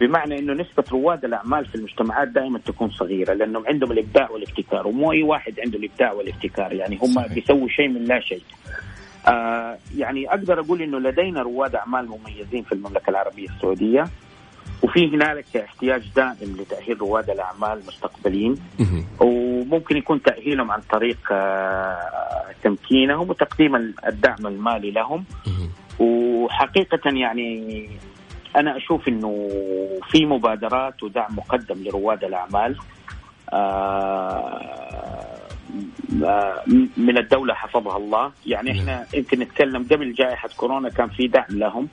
بمعنى 0.00 0.38
إنه 0.38 0.52
نسبة 0.52 0.84
رواد 0.92 1.24
الأعمال 1.24 1.66
في 1.66 1.74
المجتمعات 1.74 2.28
دائما 2.28 2.58
تكون 2.58 2.90
صغيرة 2.90 3.32
لأنهم 3.32 3.66
عندهم 3.66 3.92
الإبداع 3.92 4.30
والابتكار 4.30 4.86
ومو 4.86 5.12
أي 5.12 5.22
واحد 5.22 5.60
عنده 5.60 5.78
الإبداع 5.78 6.12
والابتكار 6.12 6.72
يعني 6.72 6.98
هم 7.02 7.22
بيسووا 7.34 7.68
شيء 7.68 7.88
من 7.88 8.04
لا 8.04 8.20
شيء. 8.20 8.42
آه 9.26 9.78
يعني 9.96 10.28
أقدر 10.30 10.60
أقول 10.60 10.82
إنه 10.82 10.98
لدينا 10.98 11.42
رواد 11.42 11.74
أعمال 11.74 12.08
مميزين 12.08 12.62
في 12.62 12.72
المملكة 12.72 13.10
العربية 13.10 13.48
السعودية 13.48 14.04
وفي 14.82 15.14
هنالك 15.14 15.56
احتياج 15.56 16.02
دائم 16.16 16.56
لتأهيل 16.58 17.00
رواد 17.00 17.30
الأعمال 17.30 17.78
المستقبليين 17.78 18.54
وممكن 19.20 19.96
يكون 19.96 20.22
تأهيلهم 20.22 20.70
عن 20.70 20.80
طريق 20.90 21.18
آه، 21.32 22.46
تمكينهم 22.62 23.30
وتقديم 23.30 23.76
الدعم 24.06 24.46
المالي 24.46 24.90
لهم. 24.90 25.24
وحقيقة 25.98 27.10
يعني 27.10 27.88
أنا 28.56 28.76
أشوف 28.76 29.08
إنه 29.08 29.48
في 30.10 30.26
مبادرات 30.26 31.02
ودعم 31.02 31.36
مقدم 31.36 31.84
لرواد 31.84 32.24
الأعمال 32.24 32.76
آه، 33.52 35.39
من 36.96 37.18
الدولة 37.18 37.54
حفظها 37.54 37.96
الله. 37.96 38.32
يعني 38.46 38.70
إحنا 38.70 39.06
يمكن 39.14 39.38
نتكلم 39.38 39.86
قبل 39.90 40.12
جائحة 40.12 40.48
كورونا 40.56 40.88
كان 40.88 41.08
في 41.08 41.26
دعم 41.26 41.44
لهم. 41.50 41.88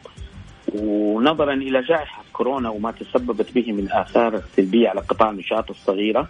ونظرا 0.76 1.54
إلى 1.54 1.82
جائحة 1.82 2.24
كورونا 2.34 2.70
وما 2.70 2.92
تسببت 2.92 3.52
به 3.56 3.72
من 3.72 3.92
آثار 3.92 4.42
سلبية 4.56 4.90
على 4.90 5.02
قطاع 5.02 5.30
المنشات 5.30 5.70
الصغيرة 5.70 6.28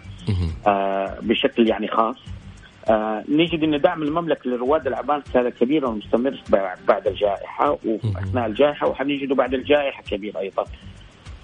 آه 0.66 1.18
بشكل 1.22 1.68
يعني 1.68 1.88
خاص. 1.88 2.16
آه 2.88 3.24
نجد 3.28 3.62
إن 3.62 3.80
دعم 3.80 4.02
المملكة 4.02 4.50
لرواد 4.50 4.86
الأعمال 4.86 5.22
كان 5.34 5.48
كبير 5.48 5.86
ومستمر 5.86 6.40
بعد 6.88 7.06
الجائحة 7.06 7.78
واثناء 7.84 8.46
الجائحة 8.46 8.88
وحنجده 8.88 9.34
بعد 9.34 9.54
الجائحة 9.54 10.02
كبير 10.02 10.38
أيضا. 10.38 10.64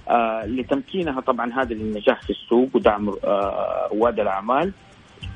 آه 0.09 0.47
لتمكينها 0.47 1.21
طبعا 1.21 1.53
هذا 1.53 1.75
للنجاح 1.75 2.23
في 2.23 2.31
السوق 2.31 2.69
ودعم 2.75 3.09
آه 3.25 3.89
رواد 3.93 4.21
الأعمال. 4.21 4.73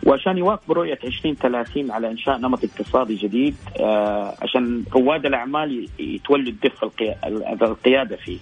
وعشان 0.07 0.39
يواكبوا 0.39 0.75
رؤية 0.75 0.99
2030 1.05 1.91
على 1.91 2.11
إنشاء 2.11 2.39
نمط 2.39 2.65
اقتصادي 2.65 3.15
جديد 3.15 3.55
آه 3.81 4.35
عشان 4.43 4.85
رواد 4.95 5.27
الأعمال 5.27 5.89
يتولوا 5.99 6.53
الدف 6.53 6.85
القيادة 7.63 8.17
فيه. 8.17 8.39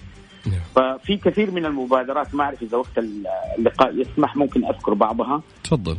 نعم. 0.47 0.61
ففي 0.75 1.17
كثير 1.17 1.51
من 1.51 1.67
المبادرات 1.67 2.35
ما 2.35 2.45
أعرف 2.45 2.63
إذا 2.63 2.77
وقت 2.77 2.99
اللقاء 3.59 3.95
يسمح 3.95 4.37
ممكن 4.37 4.65
أذكر 4.65 4.95
بعضها. 4.95 5.43
تفضل. 5.65 5.97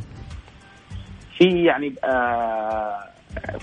في 1.37 1.63
يعني 1.63 1.93
آه 2.03 2.97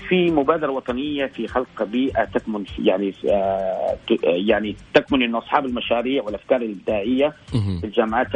في 0.09 0.31
مبادرة 0.31 0.71
وطنية 0.71 1.25
في 1.25 1.47
خلق 1.47 1.83
بيئة 1.83 2.23
تكمن 2.23 2.65
يعني 2.79 3.13
آه 3.29 3.97
يعني 4.23 4.75
تكمن 4.93 5.23
إنه 5.23 5.37
أصحاب 5.37 5.65
المشاريع 5.65 6.23
والأفكار 6.23 6.61
الإبداعية 6.61 7.33
في 7.51 7.83
الجامعات 7.83 8.27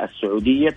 السعودية 0.00 0.68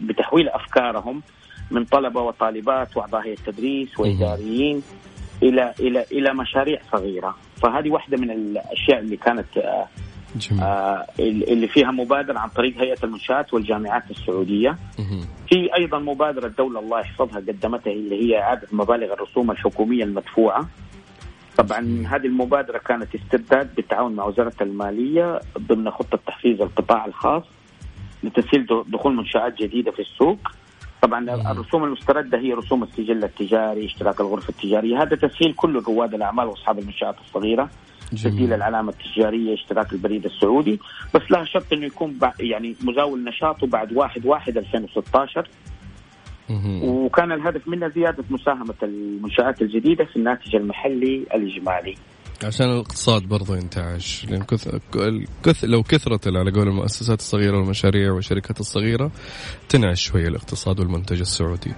بتحويل 0.00 0.48
أفكارهم 0.48 1.22
من 1.70 1.84
طلبة 1.84 2.20
وطالبات 2.20 2.96
وأعضاء 2.96 3.22
هيئه 3.22 3.38
التدريس 3.38 4.00
واداريين 4.00 4.82
إلى 5.42 5.74
إلى 5.80 6.04
إلى 6.12 6.34
مشاريع 6.34 6.80
صغيرة. 6.92 7.36
فهذه 7.62 7.90
واحدة 7.90 8.16
من 8.16 8.30
الأشياء 8.30 8.98
اللي 8.98 9.16
كانت 9.16 9.56
آه 9.56 9.86
جميل. 10.36 10.62
آه 10.62 11.06
اللي 11.18 11.68
فيها 11.68 11.90
مبادرة 11.90 12.38
عن 12.38 12.48
طريق 12.48 12.78
هيئة 12.80 13.04
المنشآت 13.04 13.54
والجامعات 13.54 14.10
السعودية. 14.10 14.78
في 15.48 15.68
أيضا 15.78 15.98
مبادرة 15.98 16.46
الدولة 16.46 16.80
الله 16.80 17.00
يحفظها 17.00 17.36
قدمتها 17.36 17.92
اللي 17.92 18.22
هي 18.24 18.40
إعادة 18.42 18.68
مبالغ 18.72 19.12
الرسوم 19.12 19.50
الحكومية 19.50 20.04
المدفوعة. 20.04 20.68
طبعا 21.56 22.06
هذه 22.10 22.26
المبادرة 22.26 22.78
كانت 22.78 23.14
استرداد 23.14 23.74
بالتعاون 23.74 24.12
مع 24.12 24.24
وزارة 24.24 24.54
المالية 24.60 25.40
ضمن 25.58 25.90
خطة 25.90 26.18
تحفيز 26.26 26.60
القطاع 26.60 27.06
الخاص 27.06 27.42
لتسهيل 28.22 28.66
دخول 28.86 29.14
منشآت 29.16 29.58
جديدة 29.62 29.90
في 29.92 30.00
السوق. 30.02 30.38
طبعا 31.04 31.50
الرسوم 31.52 31.84
المستردة 31.84 32.38
هي 32.38 32.52
رسوم 32.52 32.82
السجل 32.82 33.24
التجاري، 33.24 33.86
اشتراك 33.86 34.20
الغرفة 34.20 34.48
التجارية، 34.48 35.02
هذا 35.02 35.16
تسهيل 35.16 35.54
كل 35.54 35.82
رواد 35.88 36.14
الأعمال 36.14 36.46
وأصحاب 36.46 36.78
المنشآت 36.78 37.14
الصغيرة. 37.26 37.70
تسجيل 38.12 38.52
العلامة 38.52 38.92
التجارية، 38.92 39.54
اشتراك 39.54 39.92
البريد 39.92 40.24
السعودي، 40.24 40.80
بس 41.14 41.22
لها 41.30 41.44
شرط 41.44 41.72
إنه 41.72 41.86
يكون 41.86 42.18
يعني 42.40 42.76
مزاول 42.84 43.24
نشاطه 43.24 43.66
بعد 43.66 43.92
1 43.92 44.26
1 44.26 44.56
2016 44.58 45.48
وكان 46.82 47.32
الهدف 47.32 47.68
منها 47.68 47.88
زيادة 47.88 48.24
مساهمة 48.30 48.74
المنشآت 48.82 49.62
الجديدة 49.62 50.04
في 50.04 50.16
الناتج 50.16 50.56
المحلي 50.56 51.26
الإجمالي. 51.34 51.94
عشان 52.44 52.66
الاقتصاد 52.70 53.22
برضه 53.22 53.56
ينتعش 53.56 54.24
لأن 54.24 54.42
كث... 54.42 54.68
كث... 55.44 55.64
لو 55.64 55.82
كثرت 55.82 56.26
على 56.26 56.50
قول 56.50 56.68
المؤسسات 56.68 57.18
الصغيرة 57.20 57.56
والمشاريع 57.58 58.12
والشركات 58.12 58.60
الصغيرة 58.60 59.10
تنعش 59.68 60.00
شوية 60.02 60.28
الاقتصاد 60.28 60.80
والمنتج 60.80 61.20
السعودي. 61.20 61.72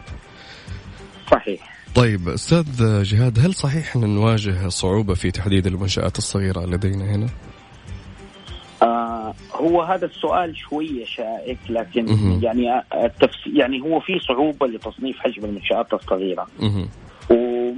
صحيح. 1.30 1.76
طيب 1.94 2.28
أستاذ 2.28 3.02
جهاد 3.02 3.38
هل 3.38 3.54
صحيح 3.54 3.96
أن 3.96 4.14
نواجه 4.14 4.68
صعوبة 4.68 5.14
في 5.14 5.30
تحديد 5.30 5.66
المنشآت 5.66 6.18
الصغيرة 6.18 6.66
لدينا 6.66 7.04
هنا؟ 7.14 7.26
آه 8.82 9.34
هو 9.52 9.82
هذا 9.82 10.06
السؤال 10.06 10.56
شوية 10.56 11.04
شائك 11.04 11.58
لكن 11.68 12.04
م- 12.04 12.40
يعني 12.42 12.82
التفس... 13.04 13.36
يعني 13.56 13.80
هو 13.80 14.00
في 14.00 14.18
صعوبة 14.28 14.66
لتصنيف 14.66 15.16
حجم 15.18 15.44
المنشآت 15.44 15.94
الصغيرة. 15.94 16.46
م- 16.60 16.86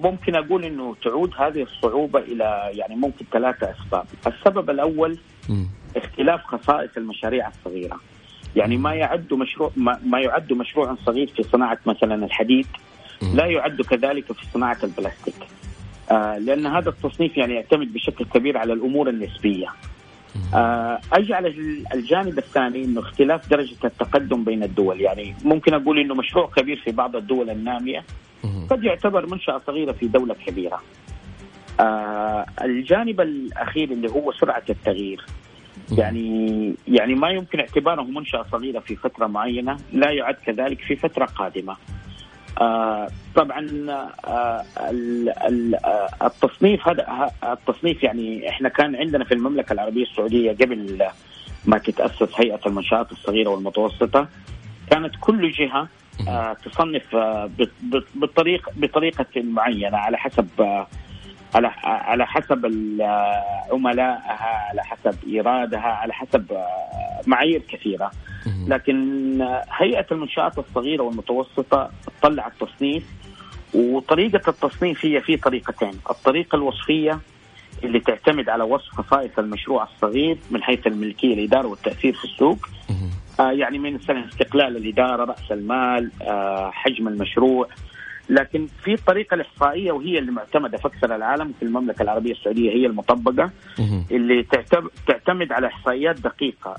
وممكن 0.03 0.37
أقول 0.37 0.65
إنه 0.65 0.97
تعود 1.03 1.33
هذه 1.39 1.63
الصعوبة 1.63 2.19
إلى 2.19 2.71
يعني 2.73 2.97
ممكن 2.97 3.25
ثلاثة 3.33 3.71
أسباب، 3.71 4.07
السبب 4.27 4.71
الأول 4.71 5.19
اختلاف 5.97 6.41
خصائص 6.45 6.91
المشاريع 6.97 7.49
الصغيرة. 7.49 8.01
يعني 8.57 8.77
ما 8.77 8.95
يعد 8.95 9.35
مشروع 9.35 9.71
ما, 9.77 10.01
ما 10.07 10.21
يعد 10.21 10.53
مشروعا 10.53 10.97
صغير 11.07 11.27
في 11.37 11.43
صناعة 11.43 11.79
مثلا 11.87 12.25
الحديد 12.25 12.67
لا 13.35 13.47
يعد 13.47 13.83
كذلك 13.83 14.33
في 14.33 14.47
صناعة 14.55 14.79
البلاستيك. 14.85 15.35
آه 16.11 16.39
لأن 16.39 16.67
هذا 16.67 16.89
التصنيف 16.89 17.37
يعني 17.37 17.55
يعتمد 17.55 17.93
بشكل 17.93 18.25
كبير 18.25 18.59
على 18.59 18.73
الأمور 18.73 19.09
النسبية. 19.09 19.69
آه 20.55 21.01
أجي 21.13 21.35
على 21.35 21.49
الجانب 21.95 22.39
الثاني 22.39 22.85
إنه 22.85 23.01
اختلاف 23.01 23.51
درجة 23.51 23.77
التقدم 23.85 24.45
بين 24.45 24.63
الدول، 24.63 25.01
يعني 25.01 25.35
ممكن 25.45 25.75
أقول 25.75 25.99
إنه 25.99 26.15
مشروع 26.15 26.51
كبير 26.57 26.77
في 26.85 26.91
بعض 26.91 27.17
الدول 27.17 27.51
النامية 27.51 28.05
قد 28.71 28.85
يعتبر 28.85 29.27
منشأة 29.27 29.61
صغيرة 29.67 29.93
في 29.93 30.09
دولة 30.09 30.35
كبيرة. 30.47 30.83
آه 31.81 32.47
الجانب 32.63 33.21
الأخير 33.21 33.91
اللي 33.91 34.09
هو 34.11 34.33
سرعة 34.33 34.63
التغيير. 34.71 35.25
يعني 35.93 36.75
يعني 36.89 37.15
ما 37.15 37.31
يمكن 37.31 37.61
اعتباره 37.61 38.03
منشأة 38.03 38.47
صغيرة 38.53 38.81
في 38.81 38.97
فترة 38.97 39.27
معينة 39.27 39.77
لا 39.93 40.11
يعد 40.11 40.35
كذلك 40.35 40.81
في 40.81 40.97
فترة 40.97 41.25
قادمة. 41.25 41.77
آه 42.61 43.09
طبعا 43.35 43.67
آه 44.25 44.65
التصنيف 46.23 46.89
هذا 46.89 47.31
التصنيف 47.53 48.03
يعني 48.03 48.49
إحنا 48.49 48.69
كان 48.69 48.97
عندنا 48.97 49.25
في 49.25 49.35
المملكة 49.35 49.73
العربية 49.73 50.03
السعودية 50.03 50.53
قبل 50.53 51.03
ما 51.67 51.79
تتأسس 51.79 52.29
هيئة 52.41 52.61
المنشآت 52.67 53.13
الصغيرة 53.13 53.49
والمتوسطة 53.51 54.29
كانت 54.91 55.15
كل 55.21 55.51
جهة 55.51 55.81
آه، 55.81 55.89
تصنف 56.65 57.15
آه، 57.15 57.51
بطريقه 58.15 58.73
بطريقة 58.77 59.27
معينة 59.37 59.97
على 59.97 60.19
حسب 60.19 60.49
آه، 60.61 60.87
على 61.55 61.69
على 61.85 62.27
حسب 62.27 62.67
عملائها 63.73 64.69
على 64.69 64.83
حسب 64.85 65.15
إيرادها 65.27 65.81
على 65.81 66.13
حسب 66.13 66.57
معايير 67.27 67.63
كثيرة. 67.69 68.11
لكن 68.69 68.97
هيئة 69.79 70.07
المنشآت 70.13 70.59
الصغيرة 70.59 71.03
والمتوسطة 71.03 71.91
طلعت 72.23 72.53
تصنيف 72.61 73.05
وطريقة 73.75 74.51
التصنيف 74.51 75.05
هي 75.07 75.21
في 75.21 75.37
طريقتين. 75.37 75.93
الطريقة 76.11 76.57
الوصفية 76.57 77.21
اللي 77.85 78.01
تعتمد 78.01 78.49
على 78.49 78.65
وصف 78.65 78.89
خصائص 78.89 79.39
المشروع 79.39 79.83
الصغير 79.95 80.39
من 80.51 80.63
حيث 80.63 80.87
الملكية 80.87 81.35
الإدارة 81.35 81.67
والتأثير 81.67 82.13
في 82.15 82.25
السوق. 82.25 82.59
آه 82.91 83.09
يعني 83.39 83.79
من 83.79 83.95
مثلا 83.95 84.29
استقلال 84.29 84.77
الإدارة 84.77 85.25
رأس 85.25 85.53
المال 85.53 86.11
آه 86.23 86.71
حجم 86.71 87.09
المشروع. 87.09 87.69
لكن 88.31 88.67
في 88.85 88.95
الطريقة 88.95 89.35
الإحصائية 89.35 89.93
وهي 89.93 90.19
اللي 90.19 90.33
معتمدة 90.33 90.79
في 90.79 90.87
أكثر 90.87 91.17
العالم 91.17 91.53
في 91.59 91.65
المملكة 91.65 92.03
العربية 92.03 92.33
السعودية 92.33 92.71
هي 92.71 92.87
المطبقة 92.87 93.51
اللي 94.11 94.47
تعتمد 95.07 95.53
على 95.53 95.67
إحصائيات 95.67 96.21
دقيقة 96.21 96.77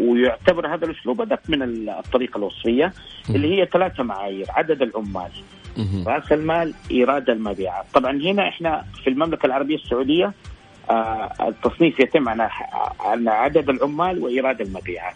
ويعتبر 0.00 0.74
هذا 0.74 0.84
الأسلوب 0.86 1.20
أدق 1.20 1.40
من 1.48 1.88
الطريقة 1.88 2.38
الوصفية 2.38 2.92
اللي 3.30 3.60
هي 3.60 3.66
ثلاثة 3.66 4.02
معايير 4.02 4.46
عدد 4.50 4.82
العمال 4.82 5.30
رأس 6.06 6.32
المال 6.32 6.74
إيراد 6.90 7.30
المبيعات. 7.30 7.84
طبعا 7.94 8.12
هنا 8.12 8.48
إحنا 8.48 8.84
في 9.04 9.10
المملكة 9.10 9.46
العربية 9.46 9.76
السعودية 9.76 10.32
التصنيف 11.40 12.00
يتم 12.00 12.28
على 12.28 12.50
على 13.00 13.30
عدد 13.30 13.68
العمال 13.68 14.18
وإيراد 14.18 14.60
المبيعات. 14.60 15.14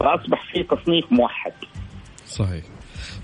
فأصبح 0.00 0.52
في 0.52 0.62
تصنيف 0.62 1.04
موحد. 1.10 1.52
صحيح. 2.26 2.64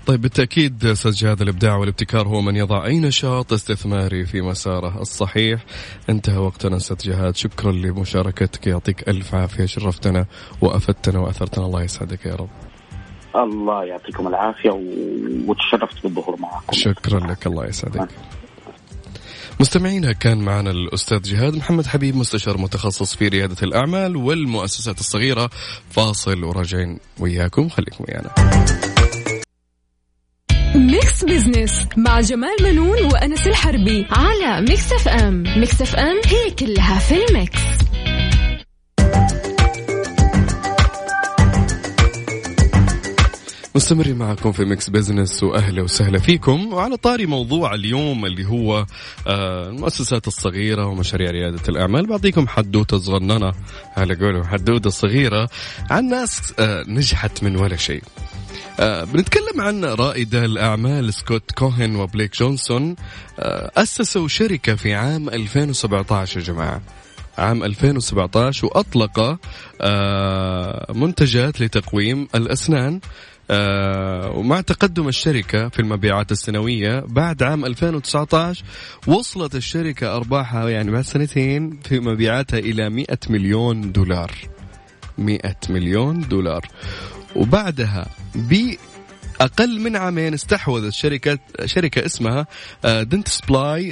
طيب 0.07 0.21
بالتأكيد 0.21 0.85
أستاذ 0.85 1.11
جهاد 1.11 1.41
الإبداع 1.41 1.75
والابتكار 1.75 2.27
هو 2.27 2.41
من 2.41 2.55
يضع 2.55 2.85
أي 2.85 2.99
نشاط 2.99 3.53
استثماري 3.53 4.25
في 4.25 4.41
مساره 4.41 5.01
الصحيح. 5.01 5.65
انتهى 6.09 6.37
وقتنا 6.37 6.77
أستاذ 6.77 6.97
جهاد. 6.97 7.35
شكرا 7.35 7.71
لمشاركتك. 7.71 8.67
يعطيك 8.67 9.09
ألف 9.09 9.35
عافية. 9.35 9.65
شرفتنا 9.65 10.25
وأفدتنا 10.61 11.19
وأثرتنا. 11.19 11.65
الله 11.65 11.83
يسعدك 11.83 12.25
يا 12.25 12.35
رب. 12.35 12.49
الله 13.35 13.85
يعطيكم 13.85 14.27
العافية 14.27 14.69
وتشرفت 15.47 16.03
بالظهور 16.03 16.39
معكم. 16.39 16.73
شكرا 16.73 17.19
لك. 17.19 17.47
الله 17.47 17.65
يسعدك. 17.65 18.09
مستمعينا 19.59 20.11
كان 20.11 20.37
معنا 20.37 20.71
الأستاذ 20.71 21.21
جهاد 21.21 21.55
محمد 21.55 21.87
حبيب 21.87 22.15
مستشار 22.15 22.57
متخصص 22.57 23.15
في 23.15 23.27
ريادة 23.27 23.55
الأعمال 23.63 24.15
والمؤسسات 24.15 24.99
الصغيرة. 24.99 25.49
فاصل 25.89 26.43
وراجعين 26.43 26.99
وياكم 27.19 27.69
خليكم 27.69 28.05
ويانا 28.07 28.29
ميكس 30.75 31.23
بزنس 31.23 31.87
مع 31.97 32.19
جمال 32.19 32.55
منون 32.61 33.05
وأنس 33.05 33.47
الحربي 33.47 34.07
على 34.11 34.61
Mix 34.61 34.91
FM 34.91 35.43
Mix 35.59 35.81
FM 35.81 36.21
هي 36.25 36.51
كلها 36.51 36.99
في 36.99 37.25
الميكس. 37.25 37.59
مستمرين 43.75 44.15
معكم 44.15 44.51
في 44.51 44.65
ميكس 44.65 44.89
بزنس 44.89 45.43
وأهلا 45.43 45.81
وسهلا 45.81 46.19
فيكم. 46.19 46.73
وعلى 46.73 46.97
طاري 46.97 47.25
موضوع 47.25 47.73
اليوم 47.73 48.25
اللي 48.25 48.45
هو 48.45 48.85
آه، 49.27 49.69
المؤسسات 49.69 50.27
الصغيرة 50.27 50.85
ومشاريع 50.85 51.31
ريادة 51.31 51.61
الأعمال. 51.69 52.07
بعطيكم 52.07 52.47
حدوتة 52.47 52.97
صغننة 52.97 53.51
على 53.97 54.15
قولهم 54.15 54.43
حدوتة 54.43 54.89
صغيرة 54.89 55.49
عن 55.89 56.05
ناس 56.09 56.53
آه، 56.59 56.83
نجحت 56.87 57.43
من 57.43 57.55
ولا 57.55 57.75
شيء. 57.75 58.03
آه 58.79 59.03
بنتكلم 59.03 59.61
عن 59.61 59.85
رائدة 59.85 60.45
الأعمال 60.45 61.13
سكوت 61.13 61.51
كوهن 61.51 61.95
وبليك 61.95 62.37
جونسون 62.37 62.95
أسسوا 63.77 64.27
شركة 64.27 64.75
في 64.75 64.93
عام 64.93 65.29
2017 65.29 66.39
يا 66.39 66.45
جماعة. 66.45 66.81
عام 67.37 67.63
2017 67.63 68.65
وأطلق 68.65 69.39
منتجات 70.97 71.61
لتقويم 71.61 72.27
الأسنان. 72.35 72.99
ومع 73.49 74.61
تقدم 74.61 75.07
الشركة 75.07 75.69
في 75.69 75.79
المبيعات 75.79 76.31
السنوية 76.31 76.99
بعد 77.07 77.43
عام 77.43 77.65
2019 77.65 78.63
وصلت 79.07 79.55
الشركة 79.55 80.15
أرباحها 80.15 80.69
يعني 80.69 80.91
بعد 80.91 81.03
سنتين 81.03 81.79
في 81.83 81.99
مبيعاتها 81.99 82.59
إلى 82.59 82.89
100 82.89 83.05
مليون 83.29 83.91
دولار. 83.91 84.31
100 85.17 85.39
مليون 85.69 86.19
دولار. 86.19 86.67
وبعدها 87.35 88.07
بأقل 88.35 89.79
من 89.79 89.95
عامين 89.95 90.33
استحوذت 90.33 90.93
شركة 90.93 91.39
شركة 91.65 92.05
اسمها 92.05 92.47
دنت 92.83 93.27
سبلاي 93.27 93.91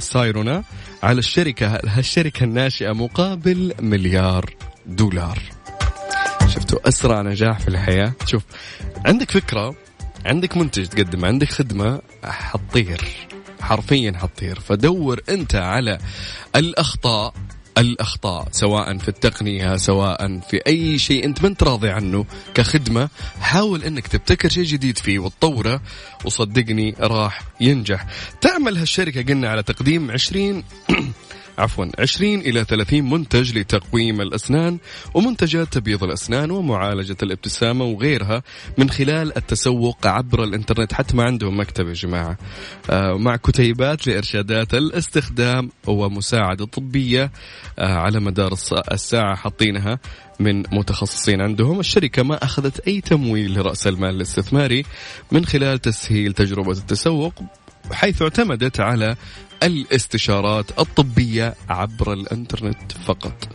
سايرونا 0.00 0.64
على 1.02 1.18
الشركة 1.18 1.80
هالشركة 1.86 2.44
الناشئة 2.44 2.92
مقابل 2.92 3.74
مليار 3.80 4.54
دولار. 4.86 5.38
شفتوا 6.48 6.88
أسرع 6.88 7.22
نجاح 7.22 7.58
في 7.58 7.68
الحياة. 7.68 8.12
شوف 8.26 8.42
عندك 9.06 9.30
فكرة 9.30 9.74
عندك 10.26 10.56
منتج 10.56 10.86
تقدم 10.86 11.24
عندك 11.24 11.48
خدمة 11.48 12.00
حطير. 12.24 13.04
حرفيا 13.60 14.12
حطير. 14.16 14.60
فدور 14.60 15.20
أنت 15.28 15.54
على 15.54 15.98
الأخطاء 16.56 17.34
الأخطاء 17.78 18.48
سواء 18.52 18.98
في 18.98 19.08
التقنية 19.08 19.76
سواء 19.76 20.40
في 20.40 20.60
أي 20.66 20.98
شيء 20.98 21.24
أنت 21.24 21.42
ما 21.42 21.48
أنت 21.48 21.62
راضي 21.62 21.90
عنه 21.90 22.24
كخدمة. 22.54 23.08
حاول 23.40 23.84
أنك 23.84 24.06
تبتكر 24.06 24.48
شيء 24.48 24.64
جديد 24.64 24.98
فيه 24.98 25.18
وتطوره 25.18 25.80
وصدقني 26.24 26.94
راح 27.00 27.42
ينجح. 27.60 28.06
تعمل 28.40 28.76
هالشركة 28.78 29.22
قلنا 29.22 29.48
على 29.48 29.62
تقديم 29.62 30.10
20 30.10 30.64
عفوا 31.58 31.86
20 31.98 32.34
إلى 32.40 32.64
30 32.64 33.10
منتج 33.10 33.58
لتقويم 33.58 34.20
الأسنان 34.20 34.78
ومنتجات 35.14 35.72
تبييض 35.72 36.04
الأسنان 36.04 36.50
ومعالجة 36.50 37.16
الابتسامة 37.22 37.84
وغيرها 37.84 38.42
من 38.78 38.90
خلال 38.90 39.36
التسوق 39.36 40.06
عبر 40.06 40.44
الإنترنت 40.44 40.92
حتى 40.92 41.16
ما 41.16 41.24
عندهم 41.24 41.60
مكتب 41.60 41.88
يا 41.88 41.92
جماعة. 41.92 42.38
آه 42.90 43.12
مع 43.12 43.36
كتيبات 43.36 44.06
لإرشادات 44.06 44.74
الاستخدام 44.74 45.70
ومساعدة 45.86 46.66
طبية 46.66 47.32
آه 47.78 47.94
على 47.94 48.20
مدار 48.20 48.52
الساعة 48.92 49.36
حاطينها 49.36 49.98
من 50.40 50.62
متخصصين 50.72 51.40
عندهم. 51.40 51.80
الشركة 51.80 52.22
ما 52.22 52.44
أخذت 52.44 52.88
أي 52.88 53.00
تمويل 53.00 53.54
لرأس 53.54 53.86
المال 53.86 54.14
الاستثماري 54.14 54.84
من 55.32 55.44
خلال 55.44 55.78
تسهيل 55.78 56.32
تجربة 56.32 56.72
التسوق 56.72 57.34
حيث 57.92 58.22
اعتمدت 58.22 58.80
على 58.80 59.16
الاستشارات 59.62 60.78
الطبية 60.78 61.54
عبر 61.68 62.12
الانترنت 62.12 62.92
فقط. 62.92 63.48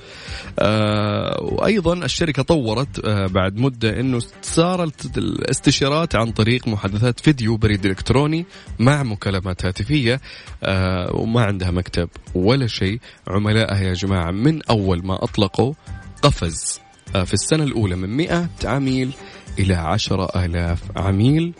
آه 0.59 1.41
وأيضا 1.41 1.93
الشركة 1.93 2.43
طورت 2.43 3.05
آه 3.05 3.27
بعد 3.27 3.57
مدة 3.57 3.99
إنه 3.99 4.19
صارت 4.41 5.17
الاستشارات 5.17 6.15
عن 6.15 6.31
طريق 6.31 6.67
محادثات 6.67 7.19
فيديو 7.19 7.57
بريد 7.57 7.85
إلكتروني 7.85 8.45
مع 8.79 9.03
مكالمات 9.03 9.65
هاتفية 9.65 10.21
آه 10.63 11.15
وما 11.15 11.43
عندها 11.43 11.71
مكتب 11.71 12.09
ولا 12.35 12.67
شيء. 12.67 12.99
عملائها 13.27 13.81
يا 13.83 13.93
جماعة 13.93 14.31
من 14.31 14.63
أول 14.63 15.05
ما 15.05 15.23
أطلقوا 15.23 15.73
قفز. 16.21 16.79
آه 17.15 17.23
في 17.23 17.33
السنة 17.33 17.63
الأولى 17.63 17.95
من 17.95 18.09
100 18.09 18.49
عميل 18.65 19.11
إلى 19.59 19.73
10000 19.75 20.79
عميل. 20.95 21.53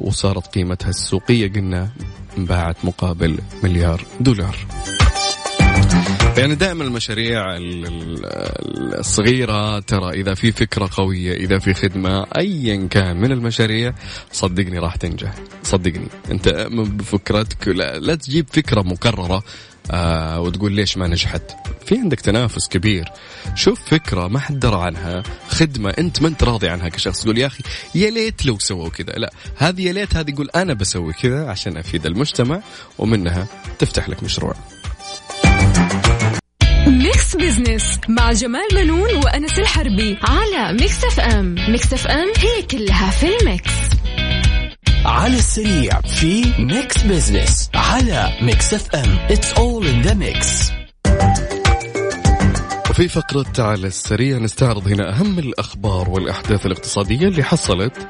وصارت 0.00 0.46
قيمتها 0.46 0.88
السوقية. 0.88 1.52
قلنا 1.52 1.90
انباعت 2.38 2.76
مقابل 2.84 3.38
مليار 3.62 4.04
دولار. 4.20 4.56
يعني 6.38 6.54
دائما 6.54 6.84
المشاريع 6.84 7.44
الصغيرة 8.98 9.80
ترى 9.80 10.10
إذا 10.10 10.34
في 10.34 10.52
فكرة 10.52 10.90
قوية 10.92 11.32
إذا 11.36 11.58
في 11.58 11.74
خدمة 11.74 12.26
أيا 12.38 12.86
كان 12.90 13.16
من 13.16 13.32
المشاريع 13.32 13.94
صدقني 14.32 14.78
راح 14.78 14.96
تنجح. 14.96 15.34
صدقني. 15.62 16.08
أنت 16.30 16.48
بفكرتك 16.70 17.68
لا, 17.68 17.98
لا 17.98 18.14
تجيب 18.14 18.46
فكرة 18.52 18.82
مكررة 18.82 19.42
آه 19.90 20.40
وتقول 20.40 20.72
ليش 20.72 20.96
ما 20.96 21.06
نجحت؟ 21.08 21.42
في 21.86 21.98
عندك 21.98 22.20
تنافس 22.20 22.68
كبير. 22.68 23.04
شوف 23.54 23.80
فكرة 23.84 24.28
ما 24.28 24.38
حد 24.38 24.58
درى 24.58 24.82
عنها 24.82 25.22
خدمة 25.48 25.90
أنت 25.90 26.22
ما 26.22 26.28
أنت 26.28 26.44
راضي 26.44 26.68
عنها 26.68 26.88
كشخص. 26.88 27.22
تقول 27.22 27.38
يا 27.38 27.46
أخي 27.46 27.62
يا 27.94 28.10
ليت 28.10 28.46
لو 28.46 28.58
سووا 28.58 28.88
كذا. 28.88 29.12
لا 29.12 29.32
هذه 29.56 29.82
يا 29.82 29.92
ليت 29.92 30.16
هذه 30.16 30.30
يقول 30.30 30.50
أنا 30.56 30.74
بسوي 30.74 31.12
كذا 31.12 31.50
عشان 31.50 31.76
أفيد 31.76 32.06
المجتمع 32.06 32.60
ومنها 32.98 33.46
تفتح 33.78 34.08
لك 34.08 34.22
مشروع. 34.22 34.54
ميكس 36.86 37.36
بزنس 37.36 37.98
مع 38.08 38.32
جمال 38.32 38.68
منون 38.74 39.16
وأنس 39.16 39.58
الحربي 39.58 40.18
على 40.22 40.72
Mix 40.72 41.04
FM 41.04 41.54
Mix 41.68 41.92
FM 41.92 42.32
هي 42.36 42.62
كلها 42.62 43.10
في 43.10 43.26
الميكس. 43.40 43.85
على 45.06 45.36
السريع 45.36 46.00
في 46.00 46.52
ميكس 46.58 47.02
بزنس 47.02 47.70
على 47.74 48.32
Mix 48.42 48.74
FM 48.74 49.18
it's 49.30 49.52
all 49.52 49.86
in 49.86 50.02
the 50.02 50.14
mix 50.14 50.72
وفي 52.90 53.08
فقرة 53.08 53.52
على 53.58 53.86
السريع 53.86 54.38
نستعرض 54.38 54.88
هنا 54.88 55.20
أهم 55.20 55.38
الأخبار 55.38 56.10
والأحداث 56.10 56.66
الاقتصادية 56.66 57.28
اللي 57.28 57.42
حصلت. 57.42 58.08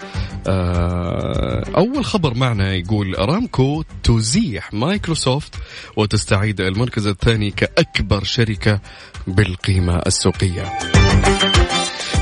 آه، 0.49 1.63
أول 1.77 2.05
خبر 2.05 2.35
معنا 2.35 2.75
يقول 2.75 3.15
أرامكو 3.15 3.85
تزيح 4.03 4.75
مايكروسوفت 4.75 5.55
وتستعيد 5.97 6.61
المركز 6.61 7.07
الثاني 7.07 7.51
كأكبر 7.51 8.25
شركة 8.25 8.81
بالقيمة 9.27 10.03
السوقية. 10.07 10.79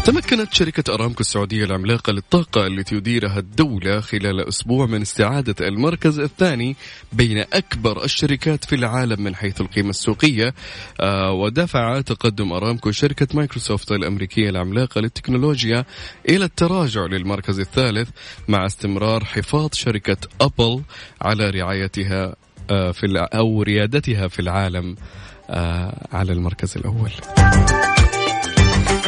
تمكنت 0.05 0.55
شركة 0.55 0.95
أرامكو 0.95 1.21
السعودية 1.21 1.64
العملاقة 1.64 2.12
للطاقة 2.12 2.67
التي 2.67 2.95
يديرها 2.97 3.38
الدولة 3.38 4.01
خلال 4.01 4.49
أسبوع 4.49 4.87
من 4.87 5.03
استعادة 5.03 5.69
المركز 5.69 6.19
الثاني 6.19 6.77
بين 7.12 7.45
أكبر 7.53 8.05
الشركات 8.05 8.64
في 8.64 8.75
العالم 8.75 9.23
من 9.23 9.35
حيث 9.35 9.61
القيمة 9.61 9.90
السوقية 9.90 10.55
آه، 11.01 11.33
ودفع 11.33 12.01
تقدم 12.01 12.53
أرامكو 12.53 12.90
شركة 12.90 13.27
مايكروسوفت 13.35 13.93
الأمريكية 13.93 14.51
العملاقة 14.51 15.01
للتكنولوجيا 15.01 15.85
إلى 16.29 16.45
التراجع 16.45 17.07
للمركز 17.07 17.61
الثالث 17.61 18.09
مع 18.49 18.67
استمرار 18.67 19.25
حفاظ 19.25 19.69
شركة 19.73 20.17
أبل 20.40 20.83
على 21.23 21.51
رعايتها 21.51 22.37
آه، 22.71 22.90
في 22.90 23.29
أو 23.35 23.62
ريادتها 23.62 24.29
في 24.29 24.40
العالم 24.40 24.97
آه، 25.51 26.09
على 26.12 26.33
المركز 26.33 26.77
الأول. 26.77 27.11